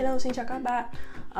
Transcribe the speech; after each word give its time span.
Hello, 0.00 0.18
xin 0.18 0.32
chào 0.32 0.44
các 0.48 0.58
bạn. 0.58 0.84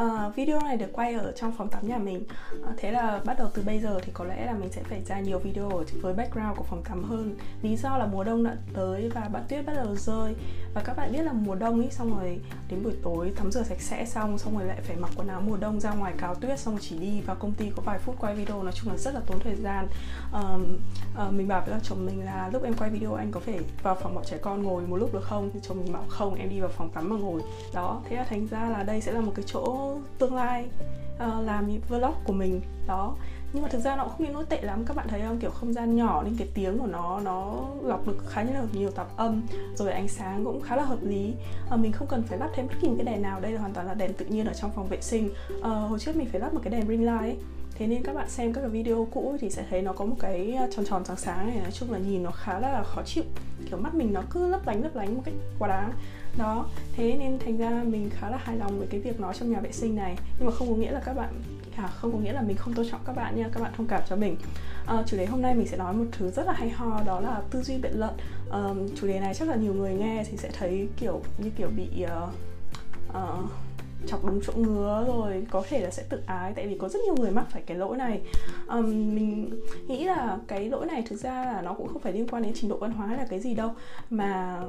Uh, 0.01 0.37
Video 0.37 0.61
này 0.61 0.77
được 0.77 0.87
quay 0.93 1.15
ở 1.15 1.33
trong 1.33 1.53
phòng 1.53 1.69
tắm 1.69 1.89
nhà 1.89 1.99
mình. 1.99 2.25
Uh, 2.61 2.67
Thế 2.77 2.91
là 2.91 3.21
bắt 3.25 3.39
đầu 3.39 3.49
từ 3.55 3.63
bây 3.67 3.79
giờ 3.79 4.01
thì 4.03 4.13
có 4.15 4.25
lẽ 4.25 4.47
là 4.47 4.53
mình 4.53 4.73
sẽ 4.73 4.83
phải 4.83 5.03
ra 5.05 5.21
nhiều 5.21 5.39
video 5.39 5.83
với 6.03 6.15
background 6.15 6.57
của 6.57 6.65
phòng 6.65 6.83
tắm 6.85 7.05
hơn. 7.05 7.37
Lý 7.63 7.77
do 7.77 7.97
là 7.97 8.07
mùa 8.07 8.25
đông 8.25 8.45
đã 8.45 8.57
tới 8.75 9.11
và 9.15 9.29
bão 9.33 9.43
tuyết 9.49 9.67
bắt 9.67 9.73
đầu 9.77 9.97
rơi. 9.97 10.35
Và 10.75 10.83
các 10.83 10.97
bạn 10.97 11.13
biết 11.13 11.23
là 11.23 11.33
mùa 11.33 11.55
đông 11.55 11.81
ý, 11.81 11.91
xong 11.91 12.17
rồi 12.17 12.41
đến 12.69 12.83
buổi 12.83 12.93
tối 13.03 13.33
tắm 13.37 13.53
rửa 13.53 13.63
sạch 13.63 13.81
sẽ 13.81 14.05
xong 14.05 14.39
Xong 14.39 14.59
rồi 14.59 14.67
lại 14.67 14.81
phải 14.83 14.97
mặc 14.97 15.11
quần 15.17 15.29
áo 15.29 15.41
mùa 15.41 15.57
đông 15.57 15.81
ra 15.81 15.95
ngoài 15.95 16.15
cáo 16.19 16.35
tuyết 16.35 16.59
Xong 16.59 16.75
rồi 16.75 16.81
chỉ 16.83 16.99
đi 16.99 17.21
vào 17.21 17.37
công 17.37 17.53
ty 17.53 17.71
có 17.77 17.83
vài 17.83 17.99
phút 17.99 18.17
quay 18.21 18.35
video 18.35 18.63
Nói 18.63 18.73
chung 18.73 18.93
là 18.93 18.99
rất 18.99 19.15
là 19.15 19.21
tốn 19.27 19.39
thời 19.41 19.57
gian. 19.57 19.89
Um, 20.33 20.79
uh, 21.27 21.33
Mình 21.33 21.49
bảo 21.49 21.63
với 21.67 21.81
chồng 21.83 22.07
mình 22.07 22.25
là 22.25 22.51
lúc 22.53 22.63
em 22.63 22.75
quay 22.75 22.91
video 22.91 23.15
anh 23.15 23.31
có 23.31 23.41
thể 23.47 23.61
vào 23.83 23.95
phòng 23.95 24.15
bọn 24.15 24.25
trẻ 24.27 24.39
con 24.43 24.63
ngồi 24.63 24.87
một 24.87 24.97
lúc 24.97 25.15
được 25.15 25.25
không? 25.25 25.51
Thì 25.55 25.61
chồng 25.63 25.83
mình 25.85 25.93
bảo 25.93 26.05
không 26.09 26.35
em 26.35 26.49
đi 26.49 26.61
vào 26.61 26.71
phòng 26.71 26.91
tắm 26.91 27.11
mà 27.11 27.17
ngồi. 27.17 27.43
Đó, 27.75 28.03
thế 28.09 28.17
là 28.17 28.25
thành 28.25 28.47
ra 28.47 28.69
là 28.69 28.83
đây 28.83 29.01
sẽ 29.01 29.13
là 29.13 29.21
một 29.21 29.33
cái 29.35 29.45
chỗ 29.49 29.95
tương 30.19 30.35
lai 30.35 30.69
uh, 31.17 31.47
làm 31.47 31.69
những 31.69 31.81
vlog 31.89 32.15
của 32.25 32.33
mình. 32.33 32.61
Đó 32.87 33.17
nhưng 33.53 33.63
mà 33.63 33.69
thực 33.69 33.79
ra 33.79 33.97
nó 33.97 34.05
cũng 34.05 34.13
không 34.13 34.27
đến 34.27 34.33
nỗi 34.33 34.45
tệ 34.49 34.61
lắm 34.63 34.85
các 34.85 34.97
bạn 34.97 35.09
thấy 35.09 35.21
không? 35.21 35.39
Kiểu 35.39 35.51
không 35.51 35.73
gian 35.73 35.97
nhỏ 35.97 36.23
nên 36.23 36.37
cái 36.37 36.49
tiếng 36.55 36.79
của 36.79 36.87
nó 36.87 37.21
nó 37.21 37.55
lọc 37.83 38.07
được 38.07 38.25
khá 38.29 38.43
là 38.43 38.63
nhiều 38.73 38.91
tạp 38.91 39.17
âm 39.17 39.43
rồi 39.77 39.93
ánh 39.93 40.09
sáng 40.09 40.45
cũng 40.45 40.61
khá 40.61 40.77
là 40.77 40.85
hợp 40.85 40.99
lý. 41.03 41.35
À, 41.71 41.77
mình 41.77 41.93
không 41.93 42.09
cần 42.09 42.23
phải 42.23 42.39
lắp 42.39 42.51
thêm 42.55 42.67
bất 42.67 42.75
kỳ 42.83 42.89
một 42.89 42.95
cái 42.99 43.15
đèn 43.15 43.23
nào 43.23 43.41
đây 43.41 43.53
là 43.53 43.61
hoàn 43.61 43.73
toàn 43.73 43.87
là 43.87 43.95
đèn 43.95 44.13
tự 44.13 44.27
nhiên 44.27 44.47
ở 44.47 44.53
trong 44.55 44.71
phòng 44.75 44.87
vệ 44.87 45.01
sinh. 45.01 45.31
À, 45.63 45.71
hồi 45.71 45.99
trước 45.99 46.17
mình 46.17 46.29
phải 46.33 46.41
lắp 46.41 46.55
một 46.55 46.61
cái 46.65 46.71
đèn 46.71 46.89
ring 46.89 47.07
light 47.07 47.21
ấy 47.21 47.37
thế 47.81 47.87
nên 47.87 48.03
các 48.03 48.15
bạn 48.15 48.29
xem 48.29 48.53
các 48.53 48.61
cái 48.61 48.71
video 48.71 49.09
cũ 49.11 49.37
thì 49.41 49.51
sẽ 49.51 49.65
thấy 49.71 49.83
nó 49.83 49.93
có 49.93 50.05
một 50.05 50.17
cái 50.21 50.53
à, 50.53 50.67
tròn 50.77 50.85
tròn 50.85 51.05
sáng 51.05 51.17
sáng 51.17 51.47
này. 51.47 51.57
Nói 51.63 51.73
chung 51.73 51.93
là 51.93 51.99
nhìn 51.99 52.23
nó 52.23 52.31
khá 52.31 52.59
là 52.59 52.83
khó 52.83 53.03
chịu. 53.03 53.25
Kiểu 53.71 53.79
mắt 53.79 53.95
mình 53.95 54.13
nó 54.13 54.23
cứ 54.31 54.49
lấp 54.49 54.67
lánh 54.67 54.83
lấp 54.83 54.97
lánh 54.97 55.15
một 55.15 55.23
cách 55.25 55.35
quá 55.59 55.69
đáng. 55.69 55.93
Đó. 56.39 56.67
Thế 56.93 57.17
nên 57.19 57.39
thành 57.39 57.59
ra 57.59 57.71
mình 57.87 58.11
khá 58.13 58.31
là 58.31 58.37
hài 58.37 58.57
lòng 58.57 58.79
với 58.79 58.89
cái 58.91 59.01
việc 59.01 59.21
nó 59.21 59.33
trong 59.33 59.53
nhà 59.53 59.61
vệ 59.61 59.73
sinh 59.73 59.97
này. 59.97 60.17
Nhưng 60.39 60.47
mà 60.47 60.53
không 60.53 60.69
có 60.69 60.75
nghĩa 60.75 60.91
là 60.91 61.01
các 61.05 61.13
bạn 61.13 61.35
à, 61.77 61.87
không 61.87 62.13
có 62.13 62.19
nghĩa 62.19 62.33
là 62.33 62.43
mình 62.43 62.57
không 62.57 62.75
tôn 62.75 62.87
trọng 62.91 63.01
các 63.07 63.17
bạn 63.17 63.37
nha. 63.37 63.49
Các 63.53 63.63
bạn 63.63 63.73
thông 63.77 63.87
cảm 63.87 64.03
cho 64.09 64.17
mình. 64.17 64.37
À, 64.87 65.03
chủ 65.07 65.17
đề 65.17 65.27
hôm 65.27 65.43
nay 65.43 65.55
mình 65.55 65.67
sẽ 65.67 65.77
nói 65.77 65.93
một 65.93 66.07
thứ 66.13 66.31
rất 66.31 66.47
là 66.47 66.53
hay 66.53 66.71
ho 66.71 67.03
đó 67.07 67.21
là 67.21 67.43
tư 67.51 67.63
duy 67.63 67.79
biện 67.79 67.93
luận. 68.01 68.15
À, 68.51 68.69
chủ 69.01 69.07
đề 69.07 69.21
này 69.21 69.35
chắc 69.35 69.49
là 69.49 69.57
nhiều 69.57 69.75
người 69.75 69.95
nghe 69.95 70.25
thì 70.31 70.37
sẽ 70.37 70.51
thấy 70.59 70.89
kiểu 70.97 71.23
như 71.39 71.51
kiểu 71.57 71.69
bị 71.77 71.89
uh, 72.05 72.35
chọc 74.07 74.25
đúng 74.25 74.41
chỗ 74.47 74.53
ngứa 74.57 75.05
rồi 75.07 75.47
có 75.51 75.63
thể 75.69 75.81
là 75.81 75.91
sẽ 75.91 76.03
tự 76.09 76.21
ái 76.27 76.53
tại 76.57 76.67
vì 76.67 76.79
có 76.79 76.89
rất 76.89 76.99
nhiều 77.05 77.15
người 77.19 77.31
mắc 77.31 77.47
phải 77.51 77.63
cái 77.67 77.77
lỗi 77.77 77.97
này. 77.97 78.21
Um, 78.69 79.15
mình 79.15 79.61
nghĩ 79.87 80.05
là 80.05 80.39
cái 80.47 80.69
lỗi 80.69 80.87
này 80.87 81.03
thực 81.09 81.17
ra 81.17 81.45
là 81.45 81.63
nó 81.63 81.75
cũng 81.75 81.89
không 81.89 82.03
phải 82.03 82.13
liên 82.13 82.29
quan 82.29 82.43
đến 82.43 82.53
trình 82.55 82.71
độ 82.71 82.77
văn 82.77 82.93
hóa 82.93 83.07
hay 83.07 83.17
là 83.17 83.27
cái 83.31 83.41
gì 83.41 83.55
đâu 83.55 83.71
mà 84.11 84.61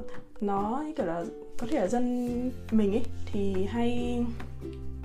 nó 0.41 0.83
như 0.85 0.93
kiểu 0.97 1.05
là 1.05 1.23
có 1.57 1.67
thể 1.69 1.79
là 1.79 1.87
dân 1.87 2.29
mình 2.71 2.91
ấy 2.91 3.03
thì 3.25 3.65
hay 3.65 4.19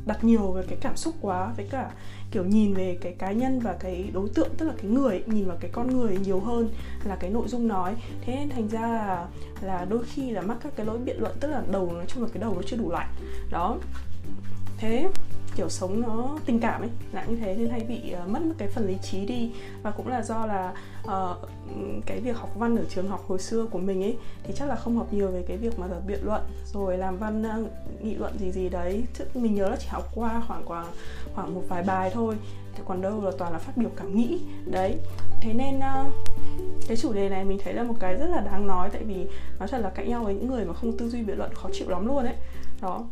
đặt 0.06 0.24
nhiều 0.24 0.52
về 0.52 0.62
cái 0.68 0.78
cảm 0.80 0.96
xúc 0.96 1.14
quá 1.20 1.52
với 1.56 1.66
cả 1.70 1.90
kiểu 2.30 2.44
nhìn 2.44 2.74
về 2.74 2.98
cái 3.00 3.12
cá 3.18 3.32
nhân 3.32 3.60
và 3.60 3.76
cái 3.80 4.10
đối 4.12 4.28
tượng 4.28 4.48
tức 4.58 4.66
là 4.66 4.74
cái 4.82 4.90
người 4.90 5.22
nhìn 5.26 5.46
vào 5.48 5.56
cái 5.60 5.70
con 5.70 5.96
người 5.96 6.18
nhiều 6.24 6.40
hơn 6.40 6.68
là 7.04 7.16
cái 7.16 7.30
nội 7.30 7.48
dung 7.48 7.68
nói. 7.68 7.94
Thế 8.20 8.36
nên 8.36 8.48
thành 8.48 8.68
ra 8.68 8.80
là, 8.80 9.26
là 9.60 9.84
đôi 9.84 10.04
khi 10.04 10.30
là 10.30 10.40
mắc 10.40 10.56
các 10.62 10.72
cái 10.76 10.86
lỗi 10.86 10.98
biện 10.98 11.20
luận 11.20 11.36
tức 11.40 11.48
là 11.48 11.62
đầu 11.70 11.92
nói 11.92 12.04
chung 12.08 12.22
là 12.22 12.28
cái 12.32 12.40
đầu 12.40 12.54
nó 12.54 12.62
chưa 12.66 12.76
đủ 12.76 12.90
lạnh. 12.90 13.08
Đó 13.50 13.78
thế 14.78 15.08
kiểu 15.56 15.68
sống 15.68 16.00
nó 16.00 16.38
tình 16.46 16.60
cảm 16.60 16.80
ấy 16.80 16.90
là 17.12 17.24
như 17.24 17.36
thế 17.36 17.54
nên 17.58 17.70
hay 17.70 17.80
bị 17.80 18.14
uh, 18.22 18.28
mất 18.28 18.40
cái 18.58 18.68
phần 18.68 18.86
lý 18.86 18.96
trí 19.02 19.26
đi. 19.26 19.50
Và 19.82 19.90
cũng 19.90 20.08
là 20.08 20.22
do 20.22 20.46
là 20.46 20.72
uh, 21.04 21.48
cái 22.06 22.20
việc 22.20 22.36
học 22.36 22.50
văn 22.56 22.76
ở 22.76 22.84
trường 22.88 23.08
học 23.08 23.24
hồi 23.26 23.38
xưa 23.38 23.66
của 23.70 23.78
mình 23.78 24.02
ấy 24.02 24.16
thì 24.42 24.54
chắc 24.56 24.68
là 24.68 24.76
không 24.76 24.96
học 24.96 25.12
nhiều 25.12 25.28
về 25.28 25.44
cái 25.48 25.56
việc 25.56 25.78
mà 25.78 25.86
được 25.86 26.00
biện 26.06 26.20
luận 26.22 26.42
rồi 26.72 26.98
làm 26.98 27.18
văn 27.18 27.42
uh, 27.42 27.70
nghị 28.04 28.14
luận 28.14 28.38
gì 28.38 28.52
gì 28.52 28.68
đấy. 28.68 29.04
Chứ 29.18 29.24
mình 29.34 29.54
nhớ 29.54 29.68
là 29.68 29.76
chỉ 29.76 29.86
học 29.88 30.08
qua 30.14 30.42
khoảng 30.48 30.66
khoảng 30.66 30.86
khoảng 31.34 31.54
một 31.54 31.62
vài 31.68 31.82
bài 31.82 32.10
thôi 32.14 32.34
thì 32.74 32.82
còn 32.86 33.02
đâu 33.02 33.24
là 33.24 33.30
toàn 33.38 33.52
là 33.52 33.58
phát 33.58 33.76
biểu 33.76 33.90
cảm 33.96 34.16
nghĩ. 34.16 34.40
Đấy. 34.66 34.96
Thế 35.40 35.52
nên 35.52 35.78
uh, 35.78 36.12
cái 36.88 36.96
chủ 36.96 37.12
đề 37.12 37.28
này 37.28 37.44
mình 37.44 37.58
thấy 37.64 37.74
là 37.74 37.82
một 37.82 37.94
cái 38.00 38.14
rất 38.14 38.26
là 38.26 38.40
đáng 38.40 38.66
nói 38.66 38.90
tại 38.92 39.02
vì 39.04 39.26
nói 39.58 39.68
thật 39.68 39.78
là 39.78 39.90
cạnh 39.90 40.08
nhau 40.08 40.24
với 40.24 40.34
những 40.34 40.48
người 40.48 40.64
mà 40.64 40.74
không 40.74 40.96
tư 40.96 41.08
duy 41.08 41.22
biện 41.22 41.38
luận 41.38 41.54
khó 41.54 41.68
chịu 41.72 41.88
lắm 41.88 42.06
luôn 42.06 42.24
ấy. 42.24 42.34
Đó 42.82 43.04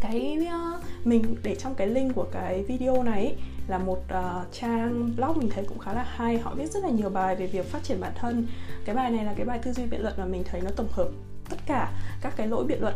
cái 0.00 0.46
ờ, 0.50 0.80
mình 1.04 1.36
để 1.42 1.54
trong 1.54 1.74
cái 1.74 1.86
link 1.86 2.14
của 2.14 2.26
cái 2.32 2.62
video 2.62 3.02
này 3.02 3.36
là 3.68 3.78
một 3.78 3.98
uh, 3.98 4.52
trang 4.52 5.10
blog 5.16 5.38
mình 5.38 5.50
thấy 5.54 5.64
cũng 5.64 5.78
khá 5.78 5.92
là 5.92 6.06
hay. 6.08 6.38
Họ 6.38 6.54
viết 6.54 6.70
rất 6.70 6.84
là 6.84 6.90
nhiều 6.90 7.10
bài 7.10 7.36
về 7.36 7.46
việc 7.46 7.66
phát 7.66 7.82
triển 7.82 8.00
bản 8.00 8.12
thân. 8.16 8.46
Cái 8.84 8.96
bài 8.96 9.10
này 9.10 9.24
là 9.24 9.34
cái 9.36 9.46
bài 9.46 9.58
tư 9.62 9.72
duy 9.72 9.86
biện 9.86 10.02
luận 10.02 10.14
mà 10.18 10.24
mình 10.24 10.44
thấy 10.44 10.60
nó 10.60 10.70
tổng 10.76 10.88
hợp 10.90 11.08
tất 11.50 11.56
cả 11.66 11.92
các 12.20 12.36
cái 12.36 12.48
lỗi 12.48 12.64
biện 12.64 12.80
luận 12.80 12.94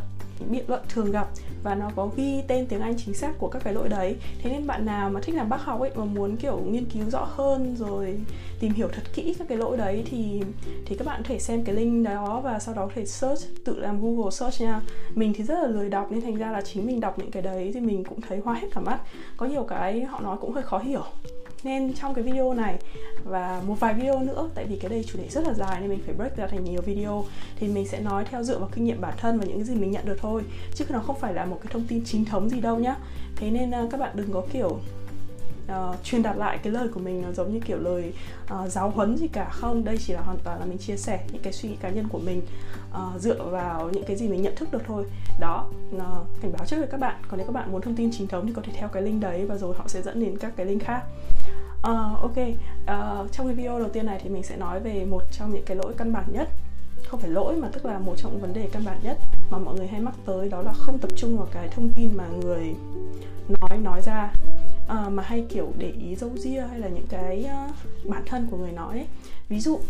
biện 0.51 0.65
luận 0.69 0.83
thường 0.89 1.11
gặp 1.11 1.29
và 1.63 1.75
nó 1.75 1.91
có 1.97 2.11
ghi 2.17 2.43
tên 2.49 2.67
tiếng 2.67 2.81
Anh 2.81 2.95
chính 3.05 3.15
xác 3.15 3.33
của 3.39 3.49
các 3.49 3.65
cái 3.65 3.75
lỗi 3.75 3.89
đấy. 3.89 4.17
Thế 4.39 4.51
nên 4.51 4.67
bạn 4.67 4.87
nào 4.87 5.11
mà 5.11 5.21
thích 5.21 5.35
làm 5.35 5.49
bác 5.49 5.65
học 5.65 5.81
ấy, 5.81 5.91
mà 5.95 6.05
muốn, 6.05 6.37
kiểu, 6.37 6.61
nghiên 6.67 6.85
cứu 6.85 7.11
rõ 7.11 7.29
hơn 7.31 7.77
rồi 7.79 8.21
tìm 8.61 8.73
hiểu 8.73 8.89
thật 8.93 9.03
kỹ 9.15 9.35
các 9.39 9.49
cái 9.49 9.59
lỗi 9.59 9.77
đấy 9.77 10.05
thì 10.07 10.43
thì 10.87 10.97
các 10.97 11.07
bạn 11.07 11.23
có 11.23 11.29
thể 11.29 11.39
xem 11.39 11.65
cái 11.65 11.75
link 11.75 12.07
đó 12.07 12.41
và 12.45 12.59
sau 12.59 12.75
đó 12.75 12.87
có 12.87 12.93
thể 12.95 13.07
search, 13.07 13.65
tự 13.65 13.79
làm 13.79 14.01
Google 14.03 14.31
search 14.31 14.61
nha. 14.61 14.81
Mình 15.15 15.33
thì 15.37 15.45
rất 15.45 15.59
là 15.63 15.67
lười 15.67 15.89
đọc 15.89 16.13
nên 16.13 16.21
thành 16.21 16.37
ra 16.37 16.51
là 16.51 16.63
chính 16.63 16.87
mình 16.87 17.01
đọc 17.01 17.19
những 17.19 17.31
cái 17.31 17.43
đấy 17.43 17.71
thì 17.75 17.81
mình 17.81 18.05
cũng 18.05 18.21
thấy 18.21 18.41
hoa 18.45 18.55
hết 18.55 18.69
cả 18.75 18.81
mắt. 18.81 19.01
Có 19.37 19.47
nhiều 19.47 19.65
cái 19.65 20.01
họ 20.01 20.21
nói 20.21 20.37
cũng 20.41 20.53
hơi 20.53 20.63
khó 20.63 20.79
hiểu 20.79 21.03
nên 21.65 21.95
trong 21.95 22.15
cái 22.15 22.25
video 22.25 22.55
này 22.55 22.79
và 23.25 23.63
một 23.67 23.81
vài 23.81 23.95
video 23.95 24.21
nữa, 24.21 24.51
tại 24.55 24.65
vì 24.65 24.77
cái 24.77 24.89
đây 24.89 25.05
chủ 25.05 25.19
đề 25.19 25.29
rất 25.29 25.45
là 25.47 25.55
dài 25.55 25.81
nên 25.81 25.91
mình 25.91 26.01
phải 26.07 26.15
break 26.15 26.37
ra 26.37 26.47
thành 26.47 26.65
nhiều 26.65 26.83
video, 26.83 27.25
thì 27.57 27.69
mình 27.69 27.89
sẽ 27.89 28.01
nói 28.01 28.25
theo 28.31 28.43
dựa 28.43 28.59
vào 28.59 28.69
kinh 28.75 28.85
nghiệm 28.85 29.01
bản 29.01 29.15
thân 29.17 29.39
và 29.39 29.47
những 29.47 29.57
cái 29.57 29.65
gì 29.65 29.75
mình 29.75 29.91
nhận 29.91 30.07
được 30.07 30.17
thôi, 30.21 30.43
chứ 30.75 30.85
nó 30.89 30.99
không 30.99 31.21
phải 31.21 31.35
là 31.35 31.45
một 31.45 31.59
cái 31.63 31.73
thông 31.73 31.87
tin 31.89 32.05
chính 32.05 32.25
thống 32.25 32.51
gì 32.51 32.61
đâu 32.61 32.79
nhá. 32.79 32.97
Thế 33.37 33.51
nên 33.51 33.71
ờ, 33.71 33.89
các 33.91 34.01
bạn 34.01 34.11
đừng 34.15 34.33
có 34.33 34.43
kiểu 34.53 34.79
uh, 35.73 36.05
truyền 36.05 36.23
đạt 36.23 36.37
lại 36.37 36.59
cái 36.63 36.73
lời 36.73 36.89
của 36.89 37.01
mình 37.01 37.23
nó 37.23 37.33
giống 37.33 37.53
như 37.53 37.61
kiểu 37.61 37.79
lời 37.79 38.13
uh, 38.55 38.71
giáo 38.71 38.91
huấn 38.91 39.17
gì 39.17 39.29
cả. 39.29 39.51
Không 39.51 39.85
đây 39.85 39.97
chỉ 39.99 40.13
là 40.13 40.21
hoàn 40.21 40.39
toàn 40.45 40.61
là 40.61 40.67
mình 40.67 40.79
chia 40.79 40.97
sẻ 40.97 41.25
những 41.33 41.43
cái 41.43 41.53
suy 41.53 41.69
nghĩ 41.69 41.77
cá 41.77 41.89
nhân 41.89 42.09
của 42.09 42.19
mình 42.19 42.43
uh, 42.91 43.21
dựa 43.21 43.43
vào 43.43 43.91
những 43.91 44.05
cái 44.05 44.17
gì 44.17 44.29
mình 44.29 44.43
nhận 44.43 44.57
thức 44.57 44.73
được 44.73 44.83
thôi. 44.87 45.05
Đó 45.41 45.67
uh, 45.97 46.03
cảnh 46.43 46.53
báo 46.59 46.67
trước 46.67 46.79
với 46.79 46.89
các 46.91 47.01
bạn. 47.01 47.17
Còn 47.29 47.39
nếu 47.39 47.47
các 47.47 47.53
bạn 47.53 47.73
muốn 47.73 47.81
thông 47.81 47.97
tin 47.97 48.11
chính 48.13 48.27
thống 48.27 48.47
thì 48.47 48.53
có 48.53 48.63
thể 48.63 48.73
theo 48.77 48.89
cái 48.89 49.03
link 49.03 49.23
đấy 49.23 49.47
và 49.47 49.57
rồi 49.57 49.75
họ 49.79 49.85
sẽ 49.89 50.03
dẫn 50.03 50.21
đến 50.21 50.39
các 50.39 50.53
cái 50.57 50.67
link 50.67 50.85
khác. 50.85 51.03
Uh, 51.79 52.21
ok. 52.21 52.39
Uh, 52.39 53.33
trong 53.33 53.47
cái 53.47 53.55
video 53.55 53.79
đầu 53.79 53.89
tiên 53.89 54.07
này 54.07 54.21
thì 54.23 54.31
mình 54.31 54.43
sẽ 54.43 54.57
nói 54.57 54.81
về 54.81 55.05
một 55.05 55.23
trong 55.33 55.53
những 55.53 55.65
cái 55.67 55.77
lỗi 55.77 55.95
căn 55.97 56.13
bản 56.13 56.25
nhất. 56.33 56.49
Không 57.09 57.21
phải 57.21 57.31
lỗi 57.31 57.57
mà 57.57 57.69
tức 57.73 57.87
là 57.87 57.99
một 57.99 58.15
trong 58.17 58.33
những 58.33 58.41
vấn 58.41 58.55
đề 58.55 58.69
căn 58.73 58.85
bản 58.85 58.99
nhất 59.03 59.19
mà 59.51 59.59
mọi 59.59 59.75
người 59.75 59.87
hay 59.87 60.01
mắc 60.01 60.15
tới 60.27 60.49
đó 60.49 60.63
là 60.63 60.73
không 60.73 60.99
tập 60.99 61.11
trung 61.17 61.37
vào 61.37 61.47
cái 61.53 61.69
thông 61.69 61.93
tin 61.93 62.17
mà 62.17 62.25
người 62.41 62.75
nói 63.49 63.79
nói 63.79 64.01
ra 64.03 64.33
uh, 64.85 65.13
mà 65.13 65.23
hay 65.23 65.47
kiểu 65.49 65.73
để 65.79 65.93
ý 66.01 66.15
dâu 66.15 66.31
ria 66.37 66.61
hay 66.61 66.79
là 66.79 66.89
những 66.89 67.07
cái 67.09 67.47
uh, 67.69 67.75
bản 68.11 68.23
thân 68.27 68.47
của 68.51 68.57
người 68.57 68.73
nói 68.73 68.99
ấy. 68.99 69.07
ví 69.49 69.61
dụ 69.61 69.81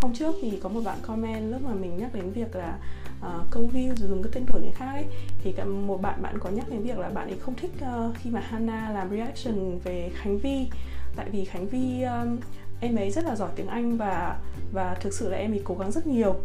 hôm 0.00 0.14
trước 0.14 0.34
thì 0.42 0.58
có 0.62 0.68
một 0.68 0.80
bạn 0.84 0.98
comment 1.02 1.52
lúc 1.52 1.62
mà 1.62 1.74
mình 1.74 1.98
nhắc 1.98 2.14
đến 2.14 2.30
việc 2.30 2.56
là 2.56 2.78
uh, 3.20 3.50
câu 3.50 3.70
view 3.72 3.94
dùng 3.94 4.22
cái 4.22 4.32
tên 4.34 4.44
tuổi 4.46 4.60
người 4.60 4.72
khác 4.74 4.92
ấy 4.92 5.04
thì 5.44 5.54
một 5.86 6.02
bạn 6.02 6.22
bạn 6.22 6.38
có 6.38 6.50
nhắc 6.50 6.68
đến 6.70 6.82
việc 6.82 6.98
là 6.98 7.08
bạn 7.08 7.28
ấy 7.28 7.38
không 7.38 7.54
thích 7.54 7.70
uh, 7.80 8.16
khi 8.16 8.30
mà 8.30 8.40
Hana 8.40 8.90
làm 8.90 9.10
reaction 9.10 9.78
về 9.84 10.10
Khánh 10.14 10.38
Vi 10.38 10.68
tại 11.16 11.30
vì 11.30 11.44
Khánh 11.44 11.66
Vi 11.66 12.02
um, 12.02 12.38
em 12.80 12.96
ấy 12.96 13.10
rất 13.10 13.24
là 13.24 13.36
giỏi 13.36 13.50
tiếng 13.56 13.66
Anh 13.66 13.96
và 13.96 14.38
và 14.72 14.94
thực 15.00 15.12
sự 15.12 15.28
là 15.30 15.36
em 15.36 15.52
ấy 15.52 15.60
cố 15.64 15.74
gắng 15.74 15.92
rất 15.92 16.06
nhiều 16.06 16.36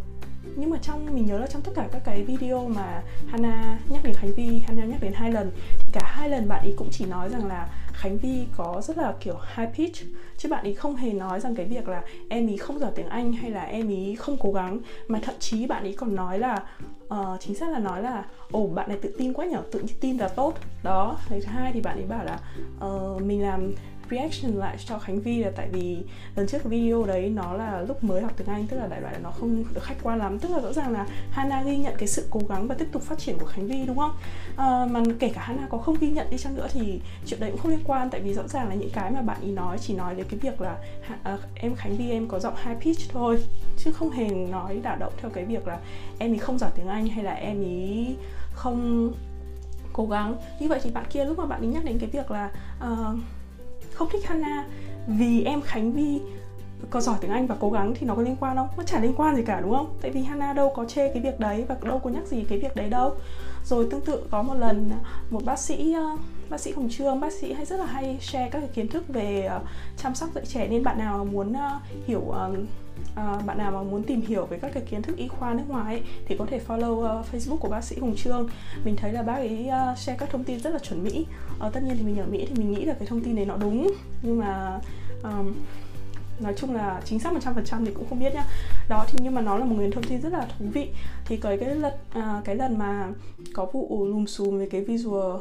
nhưng 0.55 0.69
mà 0.69 0.77
trong 0.81 1.15
mình 1.15 1.25
nhớ 1.25 1.39
là 1.39 1.47
trong 1.47 1.61
tất 1.61 1.71
cả 1.75 1.87
các 1.91 2.01
cái 2.05 2.23
video 2.23 2.67
mà 2.67 3.01
Hana 3.27 3.79
nhắc 3.89 4.03
đến 4.03 4.13
Khánh 4.13 4.31
Vi, 4.33 4.59
Hana 4.67 4.85
nhắc 4.85 5.01
đến 5.01 5.13
hai 5.15 5.31
lần 5.31 5.51
thì 5.79 5.85
cả 5.91 6.01
hai 6.03 6.29
lần 6.29 6.47
bạn 6.47 6.61
ấy 6.61 6.73
cũng 6.77 6.87
chỉ 6.91 7.05
nói 7.05 7.29
rằng 7.29 7.47
là 7.47 7.69
Khánh 7.93 8.17
Vi 8.17 8.45
có 8.57 8.81
rất 8.83 8.97
là 8.97 9.13
kiểu 9.19 9.35
high 9.55 9.69
pitch. 9.75 9.97
Chứ 10.37 10.49
bạn 10.49 10.63
ấy 10.63 10.73
không 10.73 10.95
hề 10.95 11.13
nói 11.13 11.39
rằng 11.39 11.55
cái 11.55 11.65
việc 11.65 11.87
là 11.87 12.01
em 12.29 12.47
ý 12.47 12.57
không 12.57 12.79
giỏi 12.79 12.91
tiếng 12.95 13.07
Anh 13.07 13.33
hay 13.33 13.51
là 13.51 13.61
em 13.61 13.89
ý 13.89 14.15
không 14.15 14.37
cố 14.39 14.51
gắng. 14.51 14.79
Mà 15.07 15.19
thậm 15.23 15.35
chí 15.39 15.67
bạn 15.67 15.83
ấy 15.83 15.93
còn 15.93 16.15
nói 16.15 16.39
là 16.39 16.63
uh, 17.13 17.39
chính 17.39 17.55
xác 17.55 17.69
là 17.69 17.79
nói 17.79 18.01
là 18.01 18.25
ồ 18.51 18.67
bạn 18.67 18.89
này 18.89 18.97
tự 19.01 19.15
tin 19.17 19.33
quá 19.33 19.45
nhở 19.45 19.61
tự 19.71 19.83
tin 20.01 20.17
là 20.17 20.27
tốt. 20.27 20.53
Đó 20.83 21.17
thứ 21.29 21.39
hai 21.45 21.71
thì 21.73 21.81
bạn 21.81 21.97
ấy 21.97 22.05
bảo 22.05 22.25
là 22.25 22.39
uh, 22.87 23.21
mình 23.21 23.41
làm 23.41 23.71
reaction 24.11 24.51
lại 24.51 24.77
cho 24.85 24.99
Khánh 24.99 25.21
Vi 25.21 25.43
là 25.43 25.51
tại 25.55 25.67
vì 25.71 25.97
lần 26.35 26.47
trước 26.47 26.63
video 26.63 27.03
đấy 27.03 27.29
nó 27.29 27.53
là 27.53 27.81
lúc 27.81 28.03
mới 28.03 28.21
học 28.21 28.31
tiếng 28.37 28.47
Anh 28.47 28.67
tức 28.67 28.77
là 28.77 28.87
đại 28.87 29.01
loại 29.01 29.13
là 29.13 29.19
nó 29.19 29.31
không 29.31 29.63
được 29.73 29.83
khách 29.83 29.95
quan 30.03 30.19
lắm. 30.19 30.39
Tức 30.39 30.51
là 30.51 30.59
rõ 30.59 30.73
ràng 30.73 30.91
là 30.91 31.07
Hana 31.31 31.63
ghi 31.63 31.77
nhận 31.77 31.95
cái 31.97 32.07
sự 32.07 32.27
cố 32.29 32.41
gắng 32.49 32.67
và 32.67 32.75
tiếp 32.75 32.87
tục 32.91 33.01
phát 33.01 33.19
triển 33.19 33.37
của 33.37 33.45
Khánh 33.45 33.67
Vi 33.67 33.85
đúng 33.85 33.97
không? 33.97 34.11
À, 34.57 34.85
mà 34.91 35.03
kể 35.19 35.31
cả 35.35 35.41
Hana 35.41 35.67
có 35.69 35.77
không 35.77 35.95
ghi 35.99 36.09
nhận 36.09 36.29
đi 36.29 36.37
chăng 36.37 36.55
nữa 36.55 36.67
thì 36.73 37.01
chuyện 37.25 37.39
đấy 37.39 37.51
cũng 37.51 37.59
không 37.59 37.71
liên 37.71 37.83
quan 37.85 38.09
tại 38.09 38.21
vì 38.21 38.33
rõ 38.33 38.47
ràng 38.47 38.69
là 38.69 38.75
những 38.75 38.89
cái 38.93 39.11
mà 39.11 39.21
bạn 39.21 39.37
ý 39.41 39.51
nói 39.51 39.77
chỉ 39.77 39.95
nói 39.95 40.15
đến 40.15 40.25
cái 40.29 40.39
việc 40.39 40.61
là 40.61 40.77
à, 41.07 41.17
à, 41.23 41.37
em 41.55 41.75
Khánh 41.75 41.97
Vi 41.97 42.09
em 42.09 42.27
có 42.27 42.39
giọng 42.39 42.55
high 42.65 42.79
pitch 42.81 43.11
thôi 43.11 43.43
chứ 43.77 43.91
không 43.91 44.09
hề 44.09 44.29
nói 44.29 44.79
đả 44.83 44.95
động 44.95 45.13
theo 45.21 45.31
cái 45.31 45.45
việc 45.45 45.67
là 45.67 45.79
em 46.19 46.33
ý 46.33 46.37
không 46.37 46.57
giỏi 46.57 46.71
tiếng 46.75 46.87
Anh 46.87 47.07
hay 47.07 47.23
là 47.23 47.33
em 47.33 47.63
ý 47.63 48.15
không 48.53 49.13
cố 49.93 50.05
gắng. 50.05 50.37
Như 50.59 50.67
vậy 50.67 50.79
thì 50.83 50.91
bạn 50.91 51.05
kia 51.09 51.25
lúc 51.25 51.37
mà 51.37 51.45
bạn 51.45 51.61
ấy 51.61 51.67
nhắc 51.67 51.85
đến 51.85 51.99
cái 51.99 52.09
việc 52.09 52.31
là 52.31 52.51
uh, 52.83 53.19
không 53.97 54.09
thích 54.11 54.25
Hana 54.25 54.65
vì 55.07 55.43
em 55.43 55.61
Khánh 55.61 55.91
Vi 55.91 56.19
có 56.89 57.01
giỏi 57.01 57.17
tiếng 57.21 57.31
Anh 57.31 57.47
và 57.47 57.55
cố 57.59 57.69
gắng 57.69 57.93
thì 57.95 58.07
nó 58.07 58.15
có 58.15 58.21
liên 58.21 58.35
quan 58.39 58.55
không? 58.55 58.67
Nó 58.77 58.83
chả 58.83 58.99
liên 58.99 59.13
quan 59.17 59.35
gì 59.35 59.43
cả 59.45 59.61
đúng 59.61 59.71
không? 59.71 59.97
Tại 60.01 60.11
vì 60.11 60.23
Hana 60.23 60.53
đâu 60.53 60.73
có 60.75 60.85
chê 60.85 61.13
cái 61.13 61.23
việc 61.23 61.39
đấy 61.39 61.65
và 61.67 61.75
đâu 61.81 61.99
có 61.99 62.09
nhắc 62.09 62.27
gì 62.27 62.45
cái 62.49 62.59
việc 62.59 62.75
đấy 62.75 62.89
đâu. 62.89 63.15
Rồi 63.65 63.87
tương 63.91 64.01
tự 64.01 64.23
có 64.31 64.41
một 64.41 64.53
lần 64.53 64.91
một 65.29 65.45
bác 65.45 65.59
sĩ 65.59 65.93
ờ, 65.93 66.17
bác 66.49 66.59
sĩ 66.59 66.71
Hồng 66.71 66.89
Trương, 66.89 67.19
bác 67.19 67.33
sĩ 67.33 67.53
hay 67.53 67.65
rất 67.65 67.77
là 67.77 67.85
hay 67.85 68.17
share 68.21 68.49
các 68.49 68.59
cái 68.59 68.69
kiến 68.73 68.87
thức 68.87 69.03
về 69.07 69.41
ờ, 69.41 69.61
chăm 69.97 70.15
sóc 70.15 70.29
dạy 70.35 70.45
trẻ 70.45 70.67
nên 70.67 70.83
bạn 70.83 70.97
nào 70.97 71.25
muốn 71.25 71.53
ờ, 71.53 71.79
hiểu 72.07 72.33
à, 73.15 73.39
bạn 73.45 73.57
nào 73.57 73.71
mà 73.71 73.83
muốn 73.83 74.03
tìm 74.03 74.21
hiểu 74.21 74.45
về 74.45 74.59
các 74.61 74.71
cái 74.73 74.83
kiến 74.89 75.01
thức 75.01 75.17
y 75.17 75.27
khoa 75.27 75.53
nước 75.53 75.63
ngoài 75.67 75.95
ấy, 75.95 76.03
thì 76.25 76.35
có 76.39 76.45
thể 76.45 76.61
follow 76.67 77.19
uh, 77.19 77.25
Facebook 77.31 77.57
của 77.57 77.69
bác 77.69 77.83
sĩ 77.83 77.99
Hùng 77.99 78.15
Trương. 78.15 78.49
Mình 78.85 78.95
thấy 78.95 79.13
là 79.13 79.23
bác 79.23 79.35
ấy 79.35 79.67
uh, 79.67 79.97
share 79.97 80.17
các 80.19 80.29
thông 80.29 80.43
tin 80.43 80.59
rất 80.59 80.69
là 80.69 80.79
chuẩn 80.79 81.03
mỹ. 81.03 81.25
Uh, 81.67 81.73
tất 81.73 81.79
nhiên 81.83 81.97
thì 81.97 82.03
mình 82.03 82.19
ở 82.19 82.25
Mỹ 82.25 82.45
thì 82.49 82.55
mình 82.55 82.71
nghĩ 82.71 82.85
là 82.85 82.93
cái 82.93 83.07
thông 83.07 83.23
tin 83.23 83.35
này 83.35 83.45
nó 83.45 83.57
đúng. 83.57 83.91
Nhưng 84.21 84.39
mà 84.39 84.79
um, 85.23 85.53
nói 86.39 86.53
chung 86.57 86.75
là 86.75 87.01
chính 87.05 87.19
xác 87.19 87.33
100% 87.33 87.85
thì 87.85 87.91
cũng 87.91 88.05
không 88.09 88.19
biết 88.19 88.33
nhá. 88.33 88.45
Đó 88.89 89.05
thì 89.07 89.19
nhưng 89.21 89.35
mà 89.35 89.41
nó 89.41 89.57
là 89.57 89.65
một 89.65 89.75
nguồn 89.77 89.91
thông 89.91 90.03
tin 90.03 90.21
rất 90.21 90.33
là 90.33 90.47
thú 90.59 90.65
vị. 90.73 90.89
Thì 91.25 91.37
cái 91.37 91.57
cái 91.57 91.75
lần 91.75 91.93
à, 92.13 92.41
cái 92.45 92.55
lần 92.55 92.77
mà 92.77 93.07
có 93.53 93.65
vụ 93.65 94.07
lùm 94.07 94.25
xùm 94.25 94.59
về 94.59 94.67
cái 94.71 94.81
visual 94.81 95.37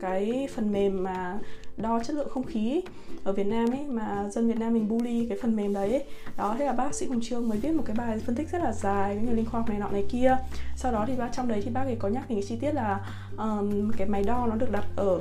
cái 0.00 0.48
phần 0.54 0.72
mềm 0.72 1.02
mà 1.02 1.38
đo 1.82 2.00
chất 2.04 2.16
lượng 2.16 2.28
không 2.30 2.46
khí 2.46 2.70
ấy, 2.70 2.82
ở 3.24 3.32
Việt 3.32 3.46
Nam 3.46 3.70
ấy 3.70 3.86
mà 3.86 4.28
dân 4.30 4.48
Việt 4.48 4.58
Nam 4.58 4.72
mình 4.72 4.88
bully 4.88 5.26
cái 5.28 5.38
phần 5.42 5.56
mềm 5.56 5.74
đấy 5.74 5.90
ấy. 5.90 6.04
đó 6.36 6.56
thế 6.58 6.66
là 6.66 6.72
bác 6.72 6.94
sĩ 6.94 7.06
Hùng 7.06 7.20
Trương 7.22 7.48
mới 7.48 7.58
viết 7.58 7.70
một 7.70 7.82
cái 7.86 7.96
bài 7.96 8.18
phân 8.18 8.34
tích 8.34 8.48
rất 8.52 8.62
là 8.62 8.72
dài 8.72 9.14
với 9.14 9.24
người 9.24 9.34
linh 9.34 9.46
khoa 9.46 9.60
học 9.60 9.68
này 9.68 9.78
nọ 9.78 9.88
này 9.88 10.04
kia. 10.10 10.36
Sau 10.76 10.92
đó 10.92 11.04
thì 11.06 11.16
bác 11.16 11.28
trong 11.32 11.48
đấy 11.48 11.62
thì 11.64 11.70
bác 11.70 11.82
ấy 11.82 11.96
có 11.96 12.08
nhắc 12.08 12.28
đến 12.28 12.38
cái 12.38 12.48
chi 12.48 12.56
tiết 12.56 12.74
là 12.74 13.00
um, 13.38 13.90
cái 13.90 14.08
máy 14.08 14.22
đo 14.22 14.46
nó 14.46 14.56
được 14.56 14.70
đặt 14.70 14.84
ở 14.96 15.20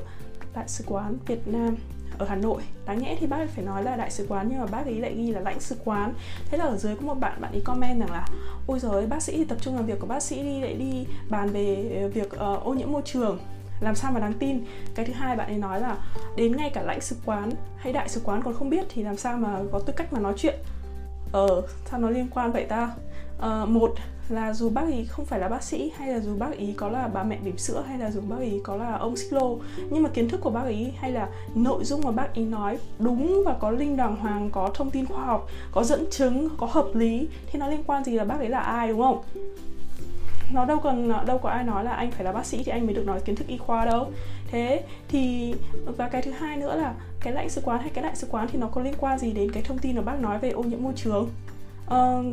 đại 0.56 0.68
sứ 0.68 0.84
quán 0.88 1.18
Việt 1.28 1.48
Nam 1.48 1.76
ở 2.18 2.26
Hà 2.26 2.36
Nội. 2.36 2.62
Đáng 2.86 3.00
nhẽ 3.00 3.18
thì 3.20 3.28
bác 3.28 3.38
ấy 3.38 3.48
phải 3.48 3.66
nói 3.66 3.84
là 3.84 3.96
đại 3.96 4.12
sứ 4.12 4.26
quán 4.30 4.48
nhưng 4.50 4.60
mà 4.60 4.66
bác 4.66 4.86
ấy 4.86 5.00
lại 5.00 5.14
ghi 5.16 5.32
là 5.32 5.40
lãnh 5.40 5.60
sứ 5.60 5.76
quán. 5.86 6.14
Thế 6.46 6.58
là 6.58 6.66
ở 6.66 6.78
dưới 6.78 6.96
có 6.96 7.02
một 7.02 7.20
bạn 7.20 7.42
bạn 7.42 7.52
ấy 7.52 7.62
comment 7.62 8.00
rằng 8.00 8.12
là 8.12 8.28
ôi 8.68 8.80
giời 8.80 9.08
bác 9.08 9.24
sĩ 9.24 9.38
thì 9.38 9.46
tập 9.46 9.58
trung 9.62 9.76
làm 9.76 9.86
việc 9.86 10.00
của 10.00 10.08
bác 10.08 10.24
sĩ 10.24 10.44
đi 10.44 10.62
lại 10.62 10.74
đi 10.74 11.06
bàn 11.30 11.50
về 11.50 12.10
việc 12.14 12.34
uh, 12.34 12.64
ô 12.64 12.74
nhiễm 12.74 12.92
môi 12.92 13.02
trường 13.06 13.40
làm 13.82 13.96
sao 13.96 14.12
mà 14.12 14.20
đáng 14.20 14.34
tin? 14.34 14.64
Cái 14.96 15.06
thứ 15.06 15.14
hai 15.14 15.36
bạn 15.36 15.48
ấy 15.48 15.58
nói 15.58 15.82
là 15.82 15.98
đến 16.36 16.58
ngay 16.58 16.70
cả 16.74 16.82
lãnh 16.82 17.02
sứ 17.02 17.16
quán 17.26 17.52
hay 17.78 17.94
đại 17.94 18.10
sứ 18.10 18.22
quán 18.24 18.42
còn 18.44 18.54
không 18.54 18.70
biết 18.70 18.86
thì 18.90 19.04
làm 19.04 19.18
sao 19.18 19.38
mà 19.38 19.60
có 19.72 19.80
tư 19.80 19.94
cách 19.98 20.14
mà 20.14 20.20
nói 20.20 20.34
chuyện? 20.38 20.56
Ờ 21.32 21.62
sao 21.86 22.00
nó 22.00 22.10
liên 22.10 22.28
quan 22.34 22.52
vậy 22.52 22.66
ta? 22.66 22.92
Ờ, 23.38 23.66
một 23.66 23.94
là 24.30 24.54
dù 24.54 24.70
bác 24.70 24.88
ý 24.92 25.06
không 25.06 25.26
phải 25.26 25.40
là 25.40 25.48
bác 25.48 25.64
sĩ 25.64 25.92
hay 25.98 26.14
là 26.14 26.20
dù 26.20 26.36
bác 26.38 26.58
ý 26.58 26.74
có 26.74 26.90
là 26.90 27.08
bà 27.08 27.24
mẹ 27.24 27.38
bỉm 27.44 27.58
sữa 27.58 27.84
hay 27.88 27.98
là 27.98 28.12
dù 28.12 28.22
bác 28.30 28.40
ý 28.40 28.60
có 28.64 28.76
là 28.76 28.94
ông 28.94 29.16
xích 29.16 29.34
lô 29.34 29.58
nhưng 29.90 30.04
mà 30.04 30.10
kiến 30.10 30.30
thức 30.30 30.42
của 30.42 30.50
bác 30.50 30.68
ý 30.68 30.88
hay 30.98 31.12
là 31.12 31.30
nội 31.56 31.84
dung 31.84 32.02
mà 32.02 32.12
bác 32.12 32.34
ý 32.34 32.46
nói 32.46 32.78
đúng 33.00 33.44
và 33.46 33.54
có 33.60 33.72
linh 33.72 33.98
đàng 33.98 34.16
hoàng 34.16 34.50
có 34.52 34.72
thông 34.74 34.92
tin 34.92 35.06
khoa 35.06 35.26
học 35.26 35.48
có 35.72 35.84
dẫn 35.84 36.06
chứng 36.12 36.50
có 36.58 36.68
hợp 36.72 36.88
lý 36.94 37.28
thì 37.52 37.60
nó 37.60 37.68
liên 37.68 37.84
quan 37.88 38.04
gì 38.04 38.12
là 38.12 38.24
bác 38.24 38.40
ấy 38.40 38.50
là 38.50 38.60
ai 38.60 38.88
đúng 38.88 39.02
không? 39.02 39.22
Nó 40.54 40.66
đâu 40.66 40.80
cần 40.80 41.10
ờ, 41.10 41.24
đâu 41.24 41.38
có 41.38 41.50
ai 41.50 41.64
nói 41.64 41.84
là 41.84 41.92
anh 41.92 42.12
phải 42.12 42.24
là 42.24 42.32
bác 42.32 42.46
sĩ 42.46 42.64
thì 42.64 42.72
anh 42.72 42.86
mới 42.86 42.96
được 42.96 43.06
nói 43.06 43.20
kiến 43.26 43.36
thức 43.36 43.48
y 43.48 43.58
khoa 43.58 43.86
đâu. 43.86 44.12
Thế 44.48 44.84
thì 45.08 45.54
và 45.98 46.10
cái 46.10 46.22
thứ 46.22 46.32
hai 46.32 46.58
nữa 46.58 46.76
là 46.76 46.94
cái 47.20 47.34
lãnh 47.34 47.50
sứ 47.50 47.62
quán 47.62 47.82
hay 47.82 47.90
cái 47.90 48.04
đại 48.04 48.16
sứ 48.16 48.28
quán 48.32 48.48
thì 48.52 48.60
nó 48.60 48.68
có 48.68 48.82
liên 48.82 48.94
quan 49.00 49.20
gì 49.20 49.32
đến 49.32 49.52
cái 49.52 49.64
thông 49.64 49.78
tin 49.78 49.96
mà 49.96 50.02
bác 50.02 50.20
nói 50.20 50.40
về 50.40 50.50
ô 50.50 50.64
nhiễm 50.64 50.84
môi 50.84 50.94
trường? 50.96 51.30
Uh, 51.88 52.26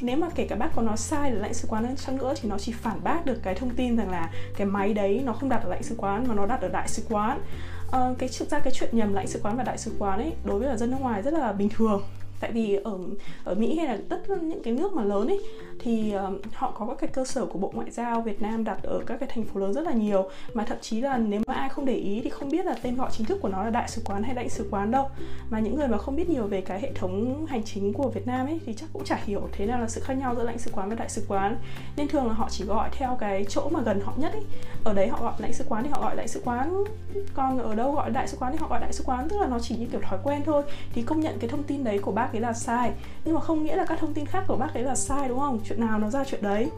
nếu 0.00 0.16
mà 0.16 0.28
kể 0.34 0.46
cả 0.46 0.56
bác 0.56 0.68
có 0.74 0.82
nói 0.82 0.96
sai 0.96 1.30
là 1.30 1.40
lãnh 1.40 1.54
sứ 1.54 1.68
quán 1.68 1.96
chăng 1.96 2.16
nữa 2.16 2.34
thì 2.42 2.48
nó 2.48 2.58
chỉ 2.58 2.72
phản 2.72 3.04
bác 3.04 3.26
được 3.26 3.42
cái 3.42 3.54
thông 3.54 3.70
tin 3.70 3.96
rằng 3.96 4.10
là 4.10 4.30
cái 4.56 4.66
máy 4.66 4.94
đấy 4.94 5.22
nó 5.24 5.32
không 5.32 5.48
đặt 5.48 5.62
ở 5.64 5.70
lãnh 5.70 5.82
sứ 5.82 5.94
quán 5.98 6.24
mà 6.28 6.34
nó 6.34 6.46
đặt 6.46 6.60
ở 6.60 6.68
đại 6.68 6.88
sứ 6.88 7.02
quán. 7.10 7.40
Uh, 7.88 8.18
cái 8.18 8.28
thực 8.38 8.50
ra 8.50 8.58
cái 8.58 8.72
chuyện 8.72 8.90
nhầm 8.92 9.14
lãnh 9.14 9.26
sứ 9.26 9.40
quán 9.42 9.56
và 9.56 9.62
đại 9.62 9.78
sứ 9.78 9.92
quán 9.98 10.18
ấy 10.18 10.32
đối 10.44 10.58
với 10.58 10.68
là 10.68 10.76
dân 10.76 10.90
nước 10.90 10.96
ngoài 11.00 11.22
rất 11.22 11.34
là 11.34 11.52
bình 11.52 11.68
thường 11.68 12.02
tại 12.42 12.52
vì 12.52 12.78
ở 12.84 12.98
ở 13.44 13.54
Mỹ 13.54 13.76
hay 13.76 13.86
là 13.86 13.98
tất 14.08 14.30
những 14.42 14.62
cái 14.62 14.74
nước 14.74 14.92
mà 14.92 15.04
lớn 15.04 15.26
ấy 15.28 15.40
thì 15.78 16.14
uh, 16.28 16.54
họ 16.54 16.70
có 16.78 16.86
các 16.86 16.96
cái 17.00 17.10
cơ 17.12 17.24
sở 17.24 17.46
của 17.46 17.58
Bộ 17.58 17.70
Ngoại 17.74 17.90
giao 17.90 18.20
Việt 18.20 18.42
Nam 18.42 18.64
đặt 18.64 18.82
ở 18.82 19.00
các 19.06 19.16
cái 19.20 19.28
thành 19.32 19.44
phố 19.44 19.60
lớn 19.60 19.72
rất 19.72 19.84
là 19.86 19.92
nhiều. 19.92 20.28
Mà 20.54 20.64
thậm 20.64 20.78
chí 20.80 21.00
là 21.00 21.18
nếu 21.18 21.40
mà 21.46 21.54
ai 21.54 21.68
không 21.68 21.84
để 21.84 21.94
ý 21.94 22.20
thì 22.24 22.30
không 22.30 22.48
biết 22.48 22.66
là 22.66 22.74
tên 22.82 22.96
gọi 22.96 23.10
chính 23.12 23.26
thức 23.26 23.38
của 23.42 23.48
nó 23.48 23.64
là 23.64 23.70
đại 23.70 23.88
sứ 23.88 24.02
quán 24.04 24.22
hay 24.22 24.34
lãnh 24.34 24.48
sứ 24.48 24.68
quán 24.70 24.90
đâu. 24.90 25.08
Mà 25.50 25.60
những 25.60 25.76
người 25.76 25.88
mà 25.88 25.98
không 25.98 26.16
biết 26.16 26.30
nhiều 26.30 26.46
về 26.46 26.60
cái 26.60 26.80
hệ 26.80 26.92
thống 26.92 27.46
hành 27.46 27.62
chính 27.64 27.92
của 27.92 28.08
Việt 28.08 28.26
Nam 28.26 28.46
ấy 28.46 28.60
thì 28.66 28.74
chắc 28.74 28.86
cũng 28.92 29.04
chả 29.04 29.16
hiểu 29.24 29.48
thế 29.52 29.66
nào 29.66 29.80
là 29.80 29.88
sự 29.88 30.00
khác 30.00 30.14
nhau 30.14 30.34
giữa 30.34 30.44
lãnh 30.44 30.58
sứ 30.58 30.70
quán 30.74 30.88
và 30.88 30.94
đại 30.94 31.08
sứ 31.08 31.24
quán. 31.28 31.56
Nên 31.96 32.08
thường 32.08 32.26
là 32.26 32.32
họ 32.32 32.48
chỉ 32.50 32.64
gọi 32.64 32.88
theo 32.92 33.16
cái 33.20 33.44
chỗ 33.48 33.68
mà 33.68 33.80
gần 33.80 34.00
họ 34.04 34.12
nhất 34.16 34.32
ấy. 34.32 34.42
Ở 34.84 34.94
đấy 34.94 35.08
họ 35.08 35.22
gọi 35.22 35.32
lãnh 35.38 35.52
sứ 35.52 35.64
quán 35.68 35.82
thì 35.84 35.90
họ 35.92 36.00
gọi 36.00 36.16
đại 36.16 36.28
sứ 36.28 36.40
quán 36.44 36.84
còn 37.34 37.58
ở 37.58 37.74
đâu 37.74 37.92
gọi 37.92 38.10
đại 38.10 38.28
sứ 38.28 38.36
quán 38.40 38.52
thì 38.52 38.58
họ 38.60 38.68
gọi 38.68 38.80
đại 38.80 38.92
sứ 38.92 39.04
quán. 39.06 39.28
Tức 39.28 39.36
là 39.40 39.46
nó 39.46 39.58
chỉ 39.60 39.76
như 39.76 39.86
kiểu 39.86 40.00
thói 40.00 40.18
quen 40.24 40.42
thôi. 40.44 40.62
Thì 40.92 41.02
công 41.02 41.20
nhận 41.20 41.38
cái 41.40 41.50
thông 41.50 41.62
tin 41.62 41.84
đấy 41.84 41.98
của 41.98 42.12
bác 42.32 42.38
ấy 42.38 42.40
là 42.40 42.52
sai. 42.52 42.92
Nhưng 43.24 43.34
mà 43.34 43.40
không 43.40 43.64
nghĩa 43.64 43.76
là 43.76 43.84
các 43.84 43.98
thông 43.98 44.14
tin 44.14 44.26
khác 44.26 44.44
của 44.48 44.56
bác 44.56 44.74
ấy 44.74 44.82
là 44.82 44.94
sai 44.94 45.28
đúng 45.28 45.38
không? 45.38 45.60
Chuyện 45.64 45.80
nào 45.80 45.98
nó 45.98 46.10
ra 46.10 46.24
chuyện 46.24 46.42
đấy? 46.42 46.70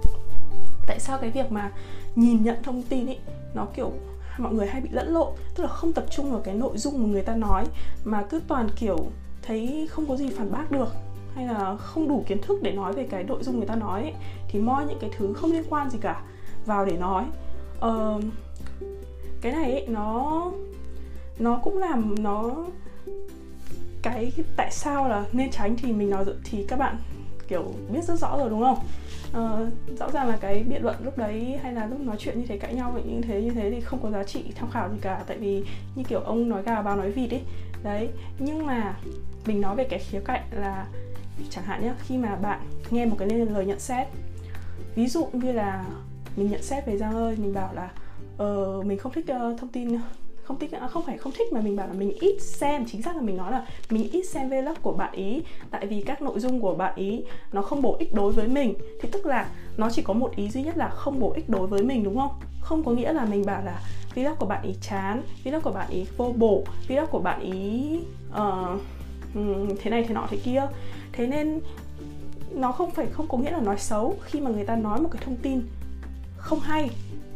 Tại 0.87 1.01
sao 1.01 1.19
cái 1.19 1.31
việc 1.31 1.53
mà 1.53 1.71
nhìn 2.15 2.45
nhận 2.45 2.63
thông 2.63 2.83
tin 2.83 3.07
ấy 3.07 3.19
nó 3.55 3.67
kiểu 3.75 3.93
mọi 4.39 4.55
người 4.55 4.67
hay 4.67 4.81
bị 4.81 4.89
lẫn 4.93 5.13
lộn 5.13 5.33
tức 5.55 5.63
là 5.63 5.69
không 5.69 5.93
tập 5.93 6.05
trung 6.11 6.31
vào 6.31 6.41
cái 6.45 6.55
nội 6.55 6.79
dung 6.79 7.03
mà 7.03 7.09
người 7.09 7.23
ta 7.23 7.35
nói 7.35 7.65
mà 8.05 8.23
cứ 8.31 8.41
toàn 8.49 8.69
kiểu 8.77 8.99
thấy 9.43 9.89
không 9.91 10.07
có 10.07 10.17
gì 10.17 10.29
phản 10.29 10.53
bác 10.53 10.71
được 10.71 10.89
hay 11.35 11.47
là 11.47 11.77
không 11.77 12.09
đủ 12.09 12.25
kiến 12.27 12.43
thức 12.43 12.63
để 12.63 12.73
nói 12.73 12.93
về 12.93 13.07
cái 13.11 13.25
nội 13.25 13.43
dung 13.43 13.57
người 13.57 13.67
ta 13.67 13.75
nói 13.75 14.03
ấy, 14.03 14.15
thì 14.49 14.59
moi 14.59 14.85
những 14.89 14.99
cái 15.01 15.11
thứ 15.19 15.33
không 15.35 15.53
liên 15.53 15.65
quan 15.71 15.91
gì 15.91 15.99
cả 16.01 16.23
vào 16.67 16.85
để 16.85 16.97
nói. 16.97 17.25
Uh, 17.87 18.25
cái 19.41 19.53
này 19.53 19.73
ấy, 19.73 19.87
nó 19.89 20.51
nó 21.39 21.61
cũng 21.63 21.79
làm 21.79 22.15
nó 22.23 22.65
cái 24.05 24.33
tại 24.57 24.71
sao 24.71 25.09
là 25.09 25.25
nên 25.33 25.51
tránh 25.51 25.77
thì 25.77 25.93
mình 25.93 26.11
nói 26.11 26.25
thì 26.45 26.65
các 26.69 26.79
bạn 26.79 26.97
kiểu 27.49 27.75
biết 27.93 28.05
rất 28.05 28.19
rõ 28.19 28.37
rồi 28.39 28.51
đúng 28.51 28.63
không? 28.63 28.79
Uh, 29.31 29.99
rõ 29.99 30.11
ràng 30.11 30.29
là 30.29 30.37
cái 30.41 30.65
biện 30.69 30.83
luận 30.83 30.97
lúc 31.05 31.19
đấy 31.19 31.59
hay 31.63 31.73
là 31.73 31.87
lúc 31.87 32.01
nói 32.01 32.17
chuyện 32.19 32.39
như 32.39 32.47
thế 32.47 32.59
cãi 32.59 32.75
nhau 32.75 33.01
như 33.05 33.21
thế 33.21 33.43
như 33.43 33.51
thế 33.51 33.71
thì 33.71 33.81
không 33.81 34.03
có 34.03 34.11
giá 34.11 34.25
trị 34.25 34.45
tham 34.55 34.71
khảo 34.71 34.91
gì 34.91 34.99
cả 35.01 35.25
tại 35.27 35.39
vì 35.39 35.65
như 35.95 36.03
kiểu 36.09 36.21
ông 36.21 36.49
nói 36.49 36.63
gà 36.63 36.83
bao 36.83 36.97
nói 36.97 37.11
vịt 37.11 37.31
ấy. 37.31 37.43
Đấy 37.83 38.09
nhưng 38.39 38.67
mà 38.67 38.97
mình 39.47 39.61
nói 39.61 39.77
về 39.77 39.85
cái 39.85 39.99
khía 39.99 40.21
cạnh 40.25 40.43
là 40.51 40.87
chẳng 41.51 41.65
hạn 41.65 41.83
nhé 41.83 41.93
khi 41.99 42.19
mà 42.19 42.37
bạn 42.37 42.61
nghe 42.91 43.07
một 43.07 43.17
cái 43.19 43.29
lời 43.29 43.67
nhận 43.67 43.81
xét 43.81 44.07
ví 44.95 45.07
dụ 45.07 45.29
như 45.33 45.53
là 45.53 45.85
mình 46.37 46.51
nhận 46.51 46.63
xét 46.63 46.87
về 46.87 46.97
giang 46.99 47.15
ơi 47.15 47.37
mình 47.39 47.55
bảo 47.55 47.75
là 47.75 47.91
uh, 48.45 48.87
mình 48.87 48.99
không 48.99 49.13
thích 49.13 49.27
uh, 49.31 49.61
thông 49.61 49.71
tin 49.73 49.99
không 50.45 50.59
thích 50.59 50.73
à, 50.73 50.89
không 50.89 51.03
phải 51.07 51.19
không 51.19 51.33
thích 51.33 51.53
mà 51.53 51.61
mình 51.61 51.77
bảo 51.77 51.87
là 51.87 51.93
mình 51.93 52.13
ít 52.21 52.41
xem 52.41 52.85
chính 52.87 53.03
xác 53.03 53.17
là 53.17 53.23
mình 53.23 53.37
nói 53.37 53.53
là 53.53 53.67
mình 53.91 54.11
ít 54.13 54.23
xem 54.23 54.49
vlog 54.49 54.75
của 54.83 54.93
bạn 54.93 55.13
ý. 55.13 55.43
Tại 55.71 55.87
vì 55.87 56.03
các 56.03 56.23
nội 56.23 56.41
dung 56.41 56.61
của 56.61 56.75
bạn 56.75 56.95
ý 56.97 57.25
nó 57.53 57.63
không 57.63 57.83
bổ 57.83 57.97
ích 57.99 58.15
đối 58.15 58.33
với 58.33 58.49
mình. 58.49 58.75
Thì 59.01 59.09
tức 59.13 59.27
là 59.27 59.49
nó 59.77 59.91
chỉ 59.91 60.03
có 60.03 60.13
một 60.13 60.37
ý 60.37 60.49
duy 60.49 60.63
nhất 60.63 60.77
là 60.77 60.89
không 60.89 61.21
bổ 61.21 61.33
ích 61.33 61.49
đối 61.49 61.67
với 61.67 61.83
mình 61.83 62.05
đúng 62.05 62.17
không? 62.17 62.31
Không 62.61 62.85
có 62.85 62.93
nghĩa 62.93 63.13
là 63.13 63.25
mình 63.25 63.47
bảo 63.47 63.63
là 63.65 63.81
vlog 64.15 64.35
của 64.39 64.47
bạn 64.47 64.63
ý 64.63 64.75
chán 64.81 65.23
vlog 65.45 65.63
của 65.63 65.73
bạn 65.73 65.91
ý 65.91 66.07
vô 66.17 66.33
bổ 66.37 66.65
vlog 66.89 67.07
của 67.11 67.19
bạn 67.19 67.41
ý 67.41 67.99
uh, 68.31 68.81
thế 69.81 69.91
này 69.91 70.05
thế 70.09 70.15
nọ 70.15 70.27
thế 70.31 70.39
kia. 70.45 70.67
Thế 71.13 71.27
nên 71.27 71.61
nó 72.51 72.73
không 72.73 72.91
phải 72.91 73.07
không 73.07 73.29
có 73.29 73.39
nghĩa 73.39 73.51
là 73.51 73.61
nói 73.61 73.79
xấu 73.79 74.17
khi 74.23 74.41
mà 74.41 74.51
người 74.51 74.65
ta 74.65 74.77
nói 74.77 75.01
một 75.01 75.09
cái 75.13 75.23
thông 75.25 75.37
tin 75.37 75.63
không 76.37 76.61
hay 76.61 76.91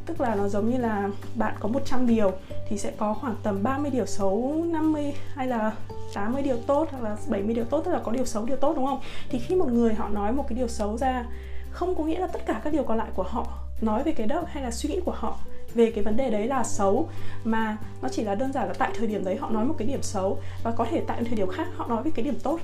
tức 0.08 0.20
là 0.20 0.34
nó 0.34 0.48
giống 0.48 0.70
như 0.70 0.78
là 0.78 1.08
bạn 1.34 1.54
có 1.60 1.68
100 1.68 2.06
điều 2.06 2.32
thì 2.68 2.78
sẽ 2.78 2.92
có 2.98 3.14
khoảng 3.14 3.34
tầm 3.42 3.62
30 3.62 3.90
điều 3.90 4.06
xấu 4.06 4.64
50 4.66 5.12
hay 5.34 5.46
là 5.46 5.72
80 6.14 6.42
điều 6.42 6.56
tốt 6.56 6.88
hoặc 6.90 7.02
là 7.02 7.16
70 7.28 7.54
điều 7.54 7.64
tốt, 7.64 7.82
tức 7.84 7.92
là 7.92 8.00
có 8.04 8.12
điều 8.12 8.24
xấu, 8.24 8.44
điều 8.44 8.56
tốt, 8.56 8.76
đúng 8.76 8.86
không? 8.86 9.00
Thì 9.30 9.38
khi 9.38 9.54
một 9.54 9.68
người 9.72 9.94
họ 9.94 10.08
nói 10.08 10.32
một 10.32 10.44
cái 10.48 10.58
điều 10.58 10.68
xấu 10.68 10.96
ra, 10.96 11.24
không 11.70 11.94
có 11.94 12.04
nghĩa 12.04 12.18
là 12.18 12.26
tất 12.26 12.46
cả 12.46 12.60
các 12.64 12.72
điều 12.72 12.82
còn 12.82 12.98
lại 12.98 13.08
của 13.14 13.22
họ 13.22 13.46
nói 13.80 14.02
về 14.02 14.12
cái 14.12 14.26
đó 14.26 14.42
hay 14.46 14.62
là 14.62 14.70
suy 14.70 14.88
nghĩ 14.88 15.00
của 15.04 15.14
họ 15.16 15.38
về 15.74 15.92
cái 15.94 16.04
vấn 16.04 16.16
đề 16.16 16.30
đấy 16.30 16.46
là 16.46 16.64
xấu, 16.64 17.08
mà 17.44 17.76
nó 18.02 18.08
chỉ 18.08 18.22
là 18.24 18.34
đơn 18.34 18.52
giản 18.52 18.68
là 18.68 18.74
tại 18.78 18.90
thời 18.98 19.06
điểm 19.06 19.24
đấy 19.24 19.36
họ 19.36 19.50
nói 19.50 19.64
một 19.64 19.74
cái 19.78 19.88
điểm 19.88 20.02
xấu 20.02 20.38
và 20.62 20.70
có 20.70 20.86
thể 20.90 21.02
tại 21.06 21.22
thời 21.24 21.36
điểm 21.36 21.48
khác 21.48 21.66
họ 21.76 21.86
nói 21.86 22.02
về 22.02 22.10
cái 22.14 22.24
điểm 22.24 22.38
tốt 22.42 22.60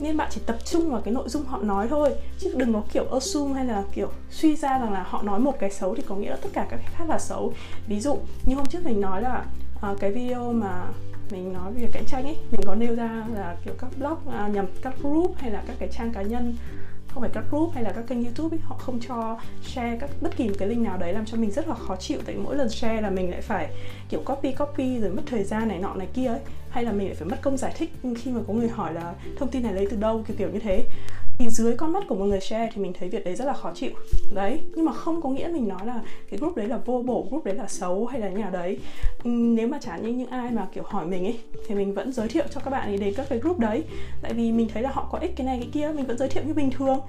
nên 0.00 0.16
bạn 0.16 0.28
chỉ 0.30 0.40
tập 0.46 0.56
trung 0.64 0.90
vào 0.90 1.00
cái 1.04 1.14
nội 1.14 1.28
dung 1.28 1.44
họ 1.44 1.58
nói 1.58 1.88
thôi. 1.88 2.10
Chứ 2.38 2.54
đừng 2.56 2.72
có 2.72 2.82
kiểu 2.92 3.04
assume 3.12 3.54
hay 3.54 3.64
là 3.64 3.82
kiểu 3.94 4.08
suy 4.30 4.56
ra 4.56 4.78
rằng 4.78 4.92
là 4.92 5.02
họ 5.02 5.22
nói 5.22 5.40
một 5.40 5.54
cái 5.60 5.70
xấu 5.70 5.94
thì 5.94 6.02
có 6.02 6.16
nghĩa 6.16 6.30
là 6.30 6.36
tất 6.36 6.48
cả 6.52 6.66
các 6.70 6.76
cái 6.76 6.94
khác 6.96 7.04
là 7.08 7.18
xấu. 7.18 7.52
Ví 7.86 8.00
dụ 8.00 8.18
như 8.46 8.54
hôm 8.54 8.66
trước 8.66 8.84
mình 8.84 9.00
nói 9.00 9.22
là 9.22 9.44
uh, 9.92 10.00
cái 10.00 10.12
video 10.12 10.52
mà 10.52 10.84
mình 11.30 11.52
nói 11.52 11.72
về 11.72 11.88
cạnh 11.92 12.04
tranh 12.06 12.24
ấy 12.24 12.36
mình 12.50 12.60
có 12.66 12.74
nêu 12.74 12.94
ra 12.94 13.26
là 13.34 13.56
kiểu 13.64 13.74
các 13.78 13.90
blog 13.98 14.18
à, 14.32 14.48
nhầm 14.48 14.66
các 14.82 14.94
group 15.02 15.36
hay 15.36 15.50
là 15.50 15.62
các 15.66 15.76
cái 15.78 15.88
trang 15.92 16.12
cá 16.12 16.22
nhân 16.22 16.56
không 17.08 17.20
phải 17.20 17.30
các 17.34 17.44
group 17.50 17.74
hay 17.74 17.84
là 17.84 17.92
các 17.92 18.04
kênh 18.06 18.24
youtube 18.24 18.56
ấy, 18.56 18.60
họ 18.62 18.76
không 18.78 19.00
cho 19.08 19.38
share 19.62 19.96
các 20.00 20.10
bất 20.20 20.36
kỳ 20.36 20.48
một 20.48 20.54
cái 20.58 20.68
link 20.68 20.82
nào 20.82 20.98
đấy 20.98 21.12
làm 21.12 21.26
cho 21.26 21.36
mình 21.36 21.50
rất 21.50 21.68
là 21.68 21.74
khó 21.74 21.96
chịu. 21.96 22.18
Tại 22.26 22.34
mỗi 22.34 22.56
lần 22.56 22.68
share 22.68 23.00
là 23.00 23.10
mình 23.10 23.30
lại 23.30 23.40
phải 23.40 23.68
kiểu 24.08 24.22
copy 24.24 24.52
copy 24.52 25.00
rồi 25.00 25.10
mất 25.10 25.22
thời 25.26 25.44
gian 25.44 25.68
này 25.68 25.78
nọ 25.78 25.94
này 25.94 26.08
kia 26.14 26.26
ấy 26.26 26.40
hay 26.70 26.84
là 26.84 26.92
mình 26.92 27.06
lại 27.06 27.14
phải 27.14 27.28
mất 27.28 27.36
công 27.42 27.56
giải 27.56 27.72
thích 27.76 27.90
khi 28.16 28.30
mà 28.30 28.40
có 28.48 28.54
người 28.54 28.68
hỏi 28.68 28.94
là 28.94 29.14
thông 29.36 29.48
tin 29.48 29.62
này 29.62 29.72
lấy 29.72 29.86
từ 29.90 29.96
đâu, 29.96 30.24
kiểu 30.28 30.36
kiểu 30.38 30.50
như 30.52 30.58
thế. 30.58 30.84
Thì 31.38 31.50
dưới 31.50 31.76
con 31.76 31.92
mắt 31.92 32.02
của 32.08 32.14
một 32.14 32.24
người 32.24 32.40
share 32.40 32.70
thì 32.74 32.82
mình 32.82 32.92
thấy 32.98 33.08
việc 33.08 33.24
đấy 33.24 33.34
rất 33.34 33.44
là 33.44 33.52
khó 33.52 33.72
chịu. 33.74 33.90
Đấy, 34.34 34.60
nhưng 34.74 34.84
mà 34.84 34.92
không 34.92 35.22
có 35.22 35.28
nghĩa 35.28 35.48
mình 35.52 35.68
nói 35.68 35.86
là 35.86 36.00
cái 36.30 36.38
group 36.38 36.56
đấy 36.56 36.68
là 36.68 36.78
vô 36.84 37.02
bổ, 37.06 37.26
group 37.30 37.44
đấy 37.44 37.54
là 37.54 37.68
xấu 37.68 38.06
hay 38.06 38.20
là 38.20 38.28
như 38.28 38.38
nào 38.38 38.50
đấy. 38.50 38.78
Ừ, 39.24 39.30
nếu 39.30 39.68
mà 39.68 39.78
chẳng 39.82 40.02
như 40.02 40.08
những 40.08 40.30
ai 40.30 40.50
mà 40.50 40.66
kiểu 40.72 40.84
hỏi 40.86 41.06
mình 41.06 41.24
ấy, 41.24 41.38
thì 41.66 41.74
mình 41.74 41.94
vẫn 41.94 42.12
giới 42.12 42.28
thiệu 42.28 42.44
cho 42.50 42.60
các 42.64 42.70
bạn 42.70 42.88
ấy 42.88 42.96
đến 42.96 43.14
các 43.16 43.26
cái 43.28 43.38
group 43.38 43.58
đấy. 43.58 43.84
Tại 44.22 44.32
vì 44.32 44.52
mình 44.52 44.68
thấy 44.74 44.82
là 44.82 44.90
họ 44.92 45.08
có 45.12 45.18
ích 45.18 45.36
cái 45.36 45.46
này, 45.46 45.58
cái 45.58 45.68
kia, 45.72 45.92
mình 45.96 46.06
vẫn 46.06 46.18
giới 46.18 46.28
thiệu 46.28 46.42
như 46.46 46.54
bình 46.54 46.70
thường 46.70 47.00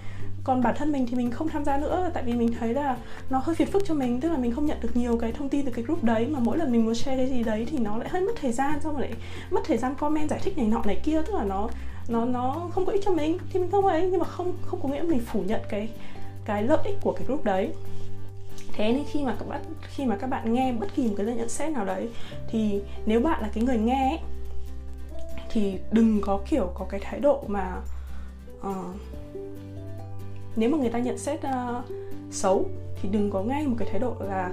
còn 0.44 0.62
bản 0.62 0.76
thân 0.78 0.92
mình 0.92 1.08
thì 1.08 1.16
mình 1.16 1.32
không 1.32 1.48
tham 1.48 1.66
gia 1.66 1.78
nữa 1.78 2.10
tại 2.14 2.24
vì 2.24 2.34
mình 2.34 2.54
thấy 2.60 2.74
là 2.74 2.98
nó 3.30 3.42
hơi 3.44 3.56
phiền 3.56 3.68
phức 3.72 3.84
cho 3.86 3.94
mình 3.94 4.22
tức 4.22 4.30
là 4.30 4.38
mình 4.38 4.56
không 4.56 4.66
nhận 4.66 4.78
được 4.82 4.96
nhiều 4.96 5.18
cái 5.18 5.32
thông 5.32 5.50
tin 5.50 5.66
từ 5.66 5.72
cái 5.72 5.84
group 5.84 6.04
đấy 6.04 6.28
mà 6.28 6.40
mỗi 6.40 6.58
lần 6.58 6.72
mình 6.72 6.86
muốn 6.86 6.96
share 6.96 7.18
cái 7.18 7.30
gì 7.30 7.44
đấy 7.44 7.68
thì 7.72 7.78
nó 7.78 7.98
lại 7.98 8.10
hơi 8.10 8.22
mất 8.22 8.34
thời 8.42 8.52
gian 8.52 8.80
xong 8.82 8.94
rồi 8.94 9.02
lại 9.02 9.14
mất 9.52 9.62
thời 9.66 9.78
gian 9.78 9.96
comment 9.96 10.30
giải 10.30 10.40
thích 10.44 10.58
này 10.58 10.68
nọ 10.68 10.82
này 10.86 11.02
kia 11.04 11.22
tức 11.22 11.36
là 11.36 11.44
nó 11.44 11.70
nó 12.08 12.26
nó 12.26 12.70
không 12.72 12.86
có 12.86 12.92
ích 12.92 13.02
cho 13.06 13.12
mình. 13.12 13.38
Thì 13.54 13.60
mình 13.60 13.72
không 13.72 13.86
ấy 13.86 14.08
nhưng 14.12 14.20
mà 14.20 14.26
không 14.26 14.54
không 14.62 14.80
có 14.84 14.90
nghĩa 14.90 15.02
mình 15.02 15.20
phủ 15.20 15.44
nhận 15.48 15.62
cái 15.70 15.90
cái 16.46 16.64
lợi 16.64 16.80
ích 16.84 16.98
của 17.02 17.12
cái 17.12 17.26
group 17.28 17.44
đấy. 17.44 17.74
Thế 18.74 18.94
nên 18.94 19.04
khi 19.12 19.24
mà 19.24 19.36
các 19.40 19.48
bạn 19.48 19.62
khi 19.82 20.06
mà 20.06 20.16
các 20.16 20.28
bạn 20.28 20.54
nghe 20.54 20.74
bất 20.74 20.96
kỳ 20.96 21.08
một 21.08 21.14
cái 21.18 21.26
nhận 21.26 21.50
xét 21.50 21.72
nào 21.72 21.86
đấy 21.86 22.10
thì 22.48 22.82
nếu 23.06 23.20
bạn 23.20 23.42
là 23.42 23.50
cái 23.54 23.64
người 23.64 23.78
nghe 23.78 24.10
ấy, 24.10 24.20
thì 25.50 25.78
đừng 25.92 26.22
có 26.22 26.40
kiểu 26.50 26.72
có 26.74 26.86
cái 26.90 27.00
thái 27.00 27.20
độ 27.20 27.44
mà 27.48 27.78
uh, 28.60 28.76
nếu 30.56 30.70
mà 30.70 30.78
người 30.78 30.90
ta 30.90 31.00
nhận 31.00 31.18
xét 31.18 31.40
uh, 31.46 31.86
xấu 32.32 32.66
thì 33.02 33.10
đừng 33.10 33.32
có 33.32 33.44
ngay 33.44 33.68
một 33.68 33.76
cái 33.78 33.88
thái 33.92 34.00
độ 34.00 34.16
là 34.20 34.52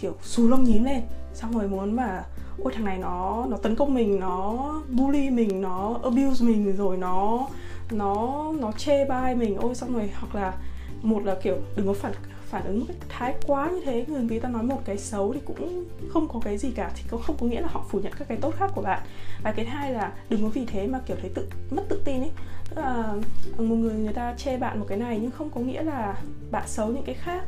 kiểu 0.00 0.12
xù 0.22 0.48
lông 0.48 0.64
nhím 0.64 0.84
lên 0.84 1.02
xong 1.34 1.58
rồi 1.58 1.68
muốn 1.68 1.96
mà 1.96 2.24
ôi 2.58 2.72
thằng 2.76 2.84
này 2.84 2.98
nó 2.98 3.46
nó 3.50 3.56
tấn 3.56 3.76
công 3.76 3.94
mình 3.94 4.20
nó 4.20 4.72
bully 4.90 5.30
mình 5.30 5.60
nó 5.60 5.98
abuse 6.02 6.44
mình 6.44 6.76
rồi 6.76 6.96
nó 6.96 7.48
nó 7.90 8.52
nó 8.60 8.72
chê 8.72 9.04
bai 9.04 9.34
mình. 9.34 9.56
Ôi 9.56 9.74
xong 9.74 9.94
rồi 9.94 10.10
hoặc 10.20 10.34
là 10.34 10.54
một 11.02 11.24
là 11.24 11.36
kiểu 11.42 11.56
đừng 11.76 11.86
có 11.86 11.92
phản 11.92 12.12
phản 12.54 12.64
ứng 12.64 12.80
một 12.80 12.86
cách 12.88 12.96
thái 13.08 13.34
quá 13.46 13.70
như 13.70 13.80
thế 13.84 14.04
người 14.08 14.22
người 14.22 14.40
ta 14.40 14.48
nói 14.48 14.62
một 14.62 14.80
cái 14.84 14.98
xấu 14.98 15.32
thì 15.32 15.40
cũng 15.44 15.84
không 16.08 16.28
có 16.28 16.40
cái 16.44 16.58
gì 16.58 16.70
cả 16.70 16.90
thì 16.96 17.02
cũng 17.10 17.22
không 17.22 17.36
có 17.40 17.46
nghĩa 17.46 17.60
là 17.60 17.68
họ 17.70 17.84
phủ 17.88 18.00
nhận 18.00 18.12
các 18.18 18.28
cái 18.28 18.38
tốt 18.40 18.54
khác 18.56 18.70
của 18.74 18.82
bạn. 18.82 19.02
Và 19.42 19.52
cái 19.52 19.66
hai 19.66 19.92
là 19.92 20.12
đừng 20.28 20.42
có 20.42 20.48
vì 20.48 20.64
thế 20.66 20.86
mà 20.86 21.00
kiểu 21.06 21.16
thấy 21.20 21.30
tự 21.34 21.48
mất 21.70 21.82
tự 21.88 22.02
tin 22.04 22.20
ấy. 22.20 22.30
Tức 22.70 22.82
là 22.82 23.14
một 23.58 23.74
người 23.74 23.94
người 23.94 24.12
ta 24.12 24.34
chê 24.36 24.56
bạn 24.56 24.80
một 24.80 24.86
cái 24.88 24.98
này 24.98 25.18
nhưng 25.22 25.30
không 25.30 25.50
có 25.50 25.60
nghĩa 25.60 25.82
là 25.82 26.22
bạn 26.50 26.62
xấu 26.66 26.88
những 26.88 27.04
cái 27.06 27.14
khác. 27.14 27.44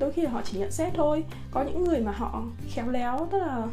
Đôi 0.00 0.12
khi 0.12 0.22
là 0.22 0.30
họ 0.30 0.40
chỉ 0.44 0.58
nhận 0.58 0.70
xét 0.70 0.94
thôi. 0.94 1.24
Có 1.50 1.62
những 1.62 1.84
người 1.84 2.00
mà 2.00 2.12
họ 2.12 2.42
khéo 2.68 2.90
léo 2.90 3.28
tức 3.32 3.38
là 3.38 3.66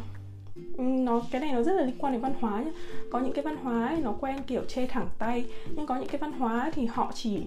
nó 0.78 1.22
cái 1.30 1.40
này 1.40 1.52
nó 1.52 1.62
rất 1.62 1.72
là 1.72 1.82
liên 1.82 1.98
quan 1.98 2.12
đến 2.12 2.22
văn 2.22 2.34
hóa 2.40 2.62
nhá. 2.62 2.70
Có 3.12 3.18
những 3.18 3.32
cái 3.32 3.44
văn 3.44 3.56
hóa 3.56 3.88
ấy, 3.88 4.00
nó 4.00 4.12
quen 4.20 4.42
kiểu 4.46 4.62
chê 4.68 4.86
thẳng 4.86 5.08
tay. 5.18 5.44
Nhưng 5.76 5.86
có 5.86 5.96
những 5.96 6.08
cái 6.08 6.18
văn 6.18 6.32
hóa 6.32 6.70
thì 6.74 6.86
họ 6.86 7.12
chỉ 7.14 7.42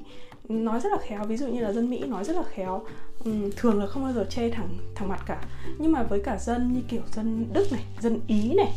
nói 0.49 0.79
rất 0.79 0.91
là 0.91 0.97
khéo 1.01 1.23
ví 1.23 1.37
dụ 1.37 1.47
như 1.47 1.61
là 1.61 1.71
dân 1.71 1.89
mỹ 1.89 2.03
nói 2.07 2.23
rất 2.23 2.35
là 2.35 2.43
khéo 2.43 2.81
um, 3.25 3.49
thường 3.55 3.79
là 3.79 3.87
không 3.87 4.03
bao 4.03 4.13
giờ 4.13 4.25
chê 4.29 4.49
thẳng 4.49 4.77
thẳng 4.95 5.09
mặt 5.09 5.23
cả. 5.25 5.45
Nhưng 5.77 5.91
mà 5.91 6.03
với 6.03 6.21
cả 6.23 6.37
dân 6.37 6.73
như 6.73 6.81
kiểu 6.87 7.01
dân 7.11 7.45
đức 7.53 7.71
này 7.71 7.83
dân 8.01 8.19
ý 8.27 8.53
này 8.53 8.73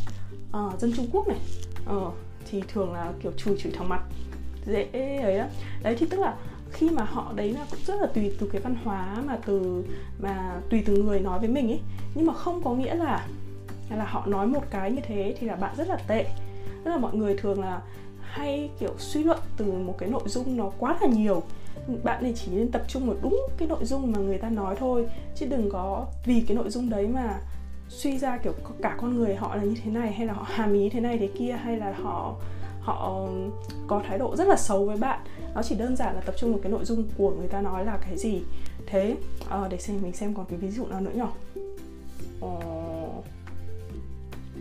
uh, 0.67 0.79
dân 0.79 0.93
trung 0.95 1.07
quốc 1.11 1.27
này 1.27 1.37
uh, 1.95 2.13
thì 2.51 2.63
thường 2.67 2.93
là 2.93 3.13
kiểu 3.23 3.31
chùi 3.37 3.57
chửi 3.57 3.71
thẳng 3.71 3.89
mặt 3.89 4.01
dễ 4.65 4.87
ấy 4.93 5.37
đó 5.37 5.45
đấy 5.83 5.95
thì 5.99 6.05
tức 6.09 6.19
là 6.19 6.35
khi 6.71 6.89
mà 6.89 7.03
họ 7.03 7.33
đấy 7.35 7.53
là 7.53 7.65
cũng 7.71 7.79
rất 7.85 8.01
là 8.01 8.07
tùy 8.07 8.31
từ 8.39 8.49
cái 8.51 8.61
văn 8.61 8.75
hóa 8.83 9.23
mà 9.25 9.37
từ 9.45 9.83
mà 10.19 10.61
tùy 10.69 10.83
từ 10.85 11.03
người 11.03 11.19
nói 11.19 11.39
với 11.39 11.49
mình 11.49 11.67
ấy. 11.67 11.79
Nhưng 12.15 12.25
mà 12.25 12.33
không 12.33 12.61
có 12.63 12.73
nghĩa 12.73 12.95
là 12.95 13.27
là 13.89 14.05
họ 14.05 14.25
nói 14.25 14.47
một 14.47 14.63
cái 14.69 14.91
như 14.91 15.01
thế 15.07 15.35
thì 15.39 15.47
là 15.47 15.55
bạn 15.55 15.75
rất 15.77 15.87
là 15.87 15.97
tệ. 16.07 16.25
Tức 16.83 16.91
là 16.91 16.97
mọi 16.97 17.15
người 17.15 17.37
thường 17.37 17.61
là 17.61 17.81
hay 18.21 18.69
kiểu 18.79 18.93
suy 18.97 19.23
luận 19.23 19.39
từ 19.57 19.71
một 19.71 19.95
cái 19.97 20.09
nội 20.09 20.21
dung 20.25 20.57
nó 20.57 20.71
quá 20.77 20.97
là 21.01 21.07
nhiều 21.07 21.43
bạn 22.03 22.23
này 22.23 22.33
chỉ 22.35 22.51
nên 22.51 22.71
tập 22.71 22.81
trung 22.87 23.07
vào 23.07 23.15
đúng 23.21 23.47
cái 23.57 23.67
nội 23.67 23.85
dung 23.85 24.11
mà 24.11 24.19
người 24.19 24.37
ta 24.37 24.49
nói 24.49 24.75
thôi 24.79 25.07
chứ 25.35 25.45
đừng 25.45 25.69
có 25.71 26.05
vì 26.25 26.43
cái 26.47 26.57
nội 26.57 26.69
dung 26.69 26.89
đấy 26.89 27.07
mà 27.07 27.39
suy 27.89 28.17
ra 28.17 28.37
kiểu 28.37 28.53
cả 28.81 28.95
con 28.99 29.15
người 29.15 29.35
họ 29.35 29.55
là 29.55 29.63
như 29.63 29.75
thế 29.83 29.91
này 29.91 30.13
hay 30.13 30.27
là 30.27 30.33
họ 30.33 30.45
hàm 30.47 30.73
ý 30.73 30.89
thế 30.89 30.99
này 30.99 31.17
thế 31.17 31.29
kia 31.37 31.51
hay 31.51 31.77
là 31.77 31.93
họ 32.03 32.35
họ 32.81 33.27
có 33.87 34.01
thái 34.07 34.17
độ 34.17 34.35
rất 34.35 34.47
là 34.47 34.55
xấu 34.55 34.85
với 34.85 34.97
bạn. 34.97 35.19
Nó 35.55 35.63
chỉ 35.63 35.75
đơn 35.75 35.95
giản 35.95 36.15
là 36.15 36.21
tập 36.21 36.35
trung 36.37 36.51
vào 36.51 36.59
cái 36.63 36.71
nội 36.71 36.85
dung 36.85 37.03
của 37.17 37.31
người 37.31 37.47
ta 37.47 37.61
nói 37.61 37.85
là 37.85 37.97
cái 38.01 38.17
gì. 38.17 38.41
Thế 38.85 39.15
à, 39.49 39.67
để 39.69 39.77
xem 39.77 39.99
mình 40.01 40.13
xem 40.13 40.33
còn 40.33 40.45
cái 40.45 40.57
ví 40.59 40.71
dụ 40.71 40.85
nào 40.85 41.01
nữa 41.01 41.11
nhở 41.15 41.27
ờ, 42.41 42.49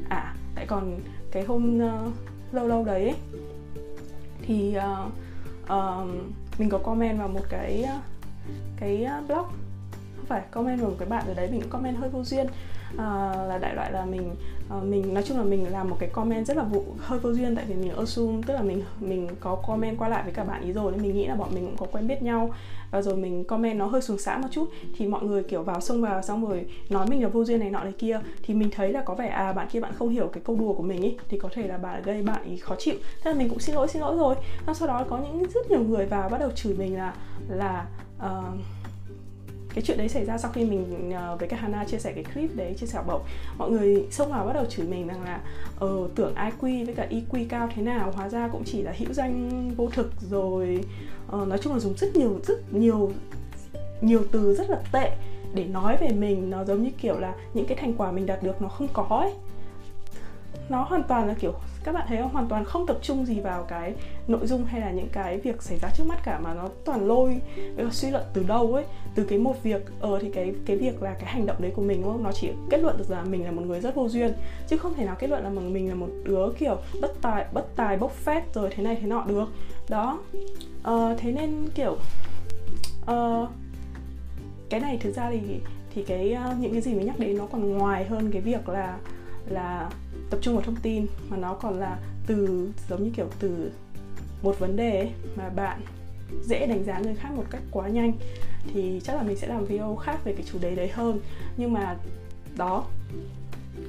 à 0.08 0.35
tại 0.54 0.66
còn 0.66 1.00
cái 1.30 1.44
hôm 1.44 1.78
uh, 1.78 2.12
lâu 2.52 2.68
lâu 2.68 2.85
đấy 2.85 3.02
ấy, 3.02 3.16
thì 4.42 4.76
uh, 4.76 5.12
uh, 5.64 6.08
mình 6.58 6.70
có 6.70 6.78
comment 6.78 7.18
vào 7.18 7.28
một 7.28 7.44
cái 7.48 7.82
ờ, 7.82 7.98
cái 8.76 9.04
ờ, 9.04 9.22
blog. 9.28 9.46
Không 10.16 10.26
phải, 10.26 10.42
comment 10.50 10.80
vào 10.80 10.90
một 10.90 10.96
cái 10.98 11.08
bạn 11.08 11.26
ở 11.26 11.34
đấy 11.34 11.48
mình 11.50 11.60
cũng 11.60 11.70
comment 11.70 11.96
hơi 11.96 12.10
vô 12.10 12.25
duyên 12.25 12.46
uh, 12.96 13.48
là 13.48 13.58
đại 13.60 13.74
loại 13.74 13.92
là 13.92 14.04
mình 14.04 14.30
uh, 14.76 14.84
mình 14.84 15.14
nói 15.14 15.22
chung 15.22 15.38
là 15.38 15.44
mình 15.44 15.72
làm 15.72 15.90
một 15.90 15.96
cái 16.00 16.08
comment 16.08 16.46
rất 16.46 16.56
là 16.56 16.62
vụ 16.62 16.84
hơi 16.98 17.18
vô 17.18 17.32
duyên 17.32 17.56
tại 17.56 17.64
vì 17.68 17.74
mình 17.74 17.96
assume 17.96 18.42
tức 18.46 18.54
là 18.54 18.62
mình 18.62 18.82
mình 19.00 19.28
có 19.40 19.54
comment 19.66 19.98
qua 19.98 20.08
lại 20.08 20.22
với 20.22 20.32
cả 20.32 20.44
bạn 20.44 20.62
ý 20.62 20.72
rồi 20.72 20.92
nên 20.92 21.02
mình 21.02 21.14
nghĩ 21.14 21.26
là 21.26 21.34
bọn 21.34 21.48
mình 21.54 21.66
cũng 21.66 21.76
có 21.76 21.86
quen 21.92 22.06
biết 22.06 22.22
nhau. 22.22 22.50
Và 22.90 23.02
rồi 23.02 23.16
mình 23.16 23.44
comment 23.44 23.78
nó 23.78 23.86
hơi 23.86 24.02
xuống 24.02 24.18
xã 24.18 24.38
một 24.38 24.48
chút 24.50 24.68
thì 24.96 25.06
mọi 25.06 25.22
người 25.22 25.42
kiểu 25.42 25.62
vào 25.62 25.80
xông 25.80 26.02
vào 26.02 26.22
xong 26.22 26.48
rồi 26.48 26.66
nói 26.90 27.06
mình 27.06 27.22
là 27.22 27.28
vô 27.28 27.44
duyên 27.44 27.60
này 27.60 27.70
nọ 27.70 27.82
này 27.82 27.92
kia 27.98 28.20
thì 28.42 28.54
mình 28.54 28.70
thấy 28.70 28.92
là 28.92 29.02
có 29.02 29.14
vẻ 29.14 29.28
à 29.28 29.52
bạn 29.52 29.68
kia 29.72 29.80
bạn 29.80 29.92
không 29.94 30.08
hiểu 30.08 30.28
cái 30.32 30.42
câu 30.44 30.56
đùa 30.56 30.72
của 30.72 30.82
mình 30.82 31.02
ý 31.02 31.16
thì 31.28 31.38
có 31.38 31.48
thể 31.52 31.68
là 31.68 31.78
bạn 31.78 32.02
gây 32.02 32.22
bạn 32.22 32.44
ý 32.44 32.56
khó 32.56 32.74
chịu. 32.78 32.94
Thế 33.22 33.30
là 33.30 33.38
mình 33.38 33.48
cũng 33.48 33.58
xin 33.58 33.74
lỗi 33.74 33.88
xin 33.88 34.02
lỗi 34.02 34.16
rồi. 34.16 34.34
Xong 34.66 34.74
sau 34.74 34.88
đó 34.88 35.04
có 35.08 35.18
những 35.18 35.42
rất 35.54 35.70
nhiều 35.70 35.80
người 35.80 36.06
vào 36.06 36.28
bắt 36.28 36.38
đầu 36.38 36.50
chửi 36.50 36.74
mình 36.74 36.96
là 36.96 37.14
là 37.48 37.86
uh, 38.18 38.60
cái 39.76 39.83
chuyện 39.83 39.99
đấy 39.99 40.09
xảy 40.09 40.25
ra 40.25 40.38
sau 40.38 40.50
khi 40.52 40.64
mình 40.64 41.12
uh, 41.33 41.40
với 41.40 41.49
cả 41.49 41.56
Hana 41.56 41.85
chia 41.85 41.99
sẻ 41.99 42.12
cái 42.12 42.25
clip 42.25 42.56
đấy 42.56 42.75
chia 42.78 42.87
sẻ 42.87 43.02
bậu 43.06 43.25
mọi 43.59 43.71
người 43.71 44.06
xông 44.11 44.30
vào 44.30 44.47
bắt 44.47 44.52
đầu 44.52 44.64
chửi 44.64 44.87
mình 44.87 45.06
rằng 45.06 45.25
là 45.25 45.40
ờ, 45.78 46.09
tưởng 46.14 46.35
IQ 46.35 46.87
với 46.87 46.95
cả 46.95 47.06
EQ 47.11 47.47
cao 47.49 47.68
thế 47.75 47.83
nào 47.83 48.12
hóa 48.14 48.28
ra 48.28 48.49
cũng 48.49 48.62
chỉ 48.64 48.83
là 48.83 48.95
hữu 48.99 49.12
danh 49.12 49.71
vô 49.76 49.88
thực 49.92 50.12
rồi. 50.30 50.85
Uh, 51.37 51.49
nói 51.49 51.59
chung 51.59 51.73
là 51.73 51.78
dùng 51.78 51.95
rất 51.97 52.16
nhiều 52.16 52.40
rất 52.47 52.73
nhiều 52.75 53.12
nhiều 54.00 54.25
từ 54.33 54.54
rất 54.54 54.71
là 54.71 54.80
tệ 54.92 55.16
để 55.54 55.64
nói 55.64 55.97
về 55.97 56.09
mình. 56.09 56.50
Nó 56.50 56.64
giống 56.64 56.83
như 56.83 56.90
kiểu 56.99 57.18
là 57.18 57.35
những 57.54 57.66
cái 57.66 57.76
thành 57.76 57.95
quả 57.99 58.12
mình 58.12 58.26
đạt 58.26 58.42
được 58.42 58.62
nó 58.62 58.68
không 58.68 58.88
có 58.92 59.02
ấy. 59.02 59.33
Nó 60.68 60.83
hoàn 60.83 61.02
toàn 61.02 61.28
là 61.28 61.35
kiểu 61.35 61.52
các 61.85 61.92
bạn 61.92 62.06
thấy 62.09 62.18
không? 62.18 62.33
Hoàn 62.33 62.49
toàn 62.49 62.64
không 62.64 62.87
tập 62.87 62.99
trung 63.02 63.26
gì 63.26 63.40
vào 63.40 63.62
cái 63.62 63.95
nội 64.28 64.47
dung 64.47 64.64
hay 64.64 64.80
là 64.80 64.90
những 64.90 65.09
cái 65.12 65.38
việc 65.38 65.62
xảy 65.62 65.78
ra 65.78 65.88
trước 65.97 66.04
mắt 66.06 66.18
cả 66.25 66.38
mà 66.38 66.54
nó 66.54 66.68
toàn 66.85 67.09
lôi 67.09 67.40
suy 67.90 68.11
luận 68.11 68.25
từ 68.35 68.42
đâu 68.42 68.75
ấy 68.75 68.85
từ 69.16 69.25
cái 69.25 69.38
một 69.38 69.62
việc 69.62 69.82
ờ 70.00 70.18
thì 70.23 70.30
cái 70.30 70.54
cái 70.66 70.76
việc 70.76 71.02
là 71.02 71.14
cái 71.14 71.32
hành 71.32 71.46
động 71.46 71.56
đấy 71.61 71.73
của 71.76 71.82
mình 71.82 72.02
đúng 72.02 72.12
không? 72.12 72.23
Nó 72.23 72.32
chỉ 72.32 72.50
kết 72.70 72.78
luận 72.78 72.99
được 72.99 73.11
là 73.11 73.25
mình 73.25 73.44
là 73.44 73.50
một 73.50 73.62
người 73.62 73.80
rất 73.80 73.94
vô 73.94 74.08
duyên 74.08 74.32
chứ 74.68 74.76
không 74.76 74.94
thể 74.94 75.04
nào 75.04 75.16
kết 75.18 75.30
luận 75.30 75.44
là 75.44 75.50
mình 75.50 75.88
là 75.88 75.94
một 75.94 76.08
đứa 76.25 76.52
kiểu 76.58 76.76
bất 77.00 77.12
tài 77.23 77.46
bất 77.52 77.76
tài 77.76 77.96
bốc 77.96 78.12
phét 78.12 78.54
rồi 78.54 78.70
thế 78.73 78.82
này 78.82 78.96
thế 79.00 79.06
nọ 79.06 79.25
được. 79.28 79.49
Đó. 79.88 80.20
Ờ, 80.82 81.16
thế 81.18 81.32
nên 81.32 81.68
kiểu 81.75 81.96
uh, 83.11 83.49
cái 84.68 84.80
này 84.80 84.99
thực 85.00 85.14
ra 85.14 85.30
thì 85.30 85.40
thì 85.94 86.02
cái 86.02 86.37
uh, 86.50 86.58
những 86.61 86.73
cái 86.73 86.80
gì 86.80 86.94
mình 86.94 87.06
nhắc 87.06 87.18
đến 87.18 87.38
nó 87.38 87.46
còn 87.46 87.78
ngoài 87.78 88.04
hơn 88.04 88.30
cái 88.32 88.42
việc 88.42 88.68
là 88.68 88.99
là 89.49 89.90
tập 90.30 90.38
trung 90.42 90.54
vào 90.54 90.64
thông 90.64 90.76
tin 90.76 91.06
mà 91.28 91.37
nó 91.37 91.54
còn 91.54 91.78
là 91.80 91.99
từ 92.26 92.68
giống 92.88 93.04
như 93.04 93.11
kiểu 93.16 93.26
từ 93.38 93.70
một 94.42 94.58
vấn 94.58 94.76
đề 94.76 94.99
ấy, 94.99 95.11
mà 95.37 95.49
bạn 95.49 95.80
dễ 96.42 96.66
đánh 96.66 96.85
giá 96.85 96.99
người 96.99 97.14
khác 97.14 97.28
một 97.37 97.45
cách 97.50 97.62
quá 97.71 97.88
nhanh 97.88 98.12
thì 98.75 99.00
chắc 99.04 99.16
là 99.16 99.23
mình 99.23 99.37
sẽ 99.37 99.47
làm 99.47 99.64
video 99.64 99.97
khác 99.97 100.25
về 100.25 100.33
cái 100.33 100.47
chủ 100.52 100.59
đề 100.59 100.75
đấy 100.75 100.88
hơn. 100.88 101.21
Nhưng 101.56 101.73
mà 101.73 101.97
đó 102.56 102.87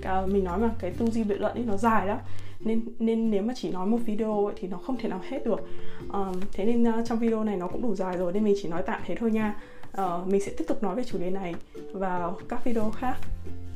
à, 0.03 0.21
mình 0.25 0.43
nói 0.43 0.59
mà 0.59 0.71
cái 0.79 0.91
tư 0.91 1.05
duy 1.11 1.23
biện 1.23 1.41
luận 1.41 1.53
ấy 1.53 1.65
nó 1.65 1.77
dài 1.77 2.07
lắm. 2.07 2.17
Nên 2.59 2.81
nên 2.99 3.31
nếu 3.31 3.43
mà 3.43 3.53
chỉ 3.57 3.71
nói 3.71 3.87
một 3.87 3.97
video 4.05 4.45
ấy, 4.45 4.55
thì 4.57 4.67
nó 4.67 4.77
không 4.77 4.97
thể 4.97 5.09
nào 5.09 5.21
hết 5.29 5.45
được. 5.45 5.67
Um, 6.13 6.39
thế 6.53 6.65
nên 6.65 6.89
uh, 6.89 7.07
trong 7.07 7.19
video 7.19 7.43
này 7.43 7.57
nó 7.57 7.67
cũng 7.67 7.81
đủ 7.81 7.95
dài 7.95 8.17
rồi 8.17 8.33
nên 8.33 8.43
mình 8.43 8.55
chỉ 8.61 8.69
nói 8.69 8.83
tạm 8.85 9.01
thế 9.05 9.15
thôi 9.15 9.31
nha. 9.31 9.55
Uh, 10.01 10.27
mình 10.27 10.41
sẽ 10.41 10.51
tiếp 10.57 10.65
tục 10.67 10.83
nói 10.83 10.95
về 10.95 11.03
chủ 11.03 11.17
đề 11.17 11.29
này 11.29 11.55
vào 11.93 12.39
các 12.49 12.65
video 12.65 12.91
khác. 12.91 13.15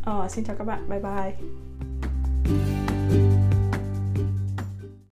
Uh, 0.09 0.31
xin 0.31 0.45
chào 0.45 0.55
các 0.55 0.63
bạn 0.63 0.89
bye 0.89 0.99
bye. 0.99 1.31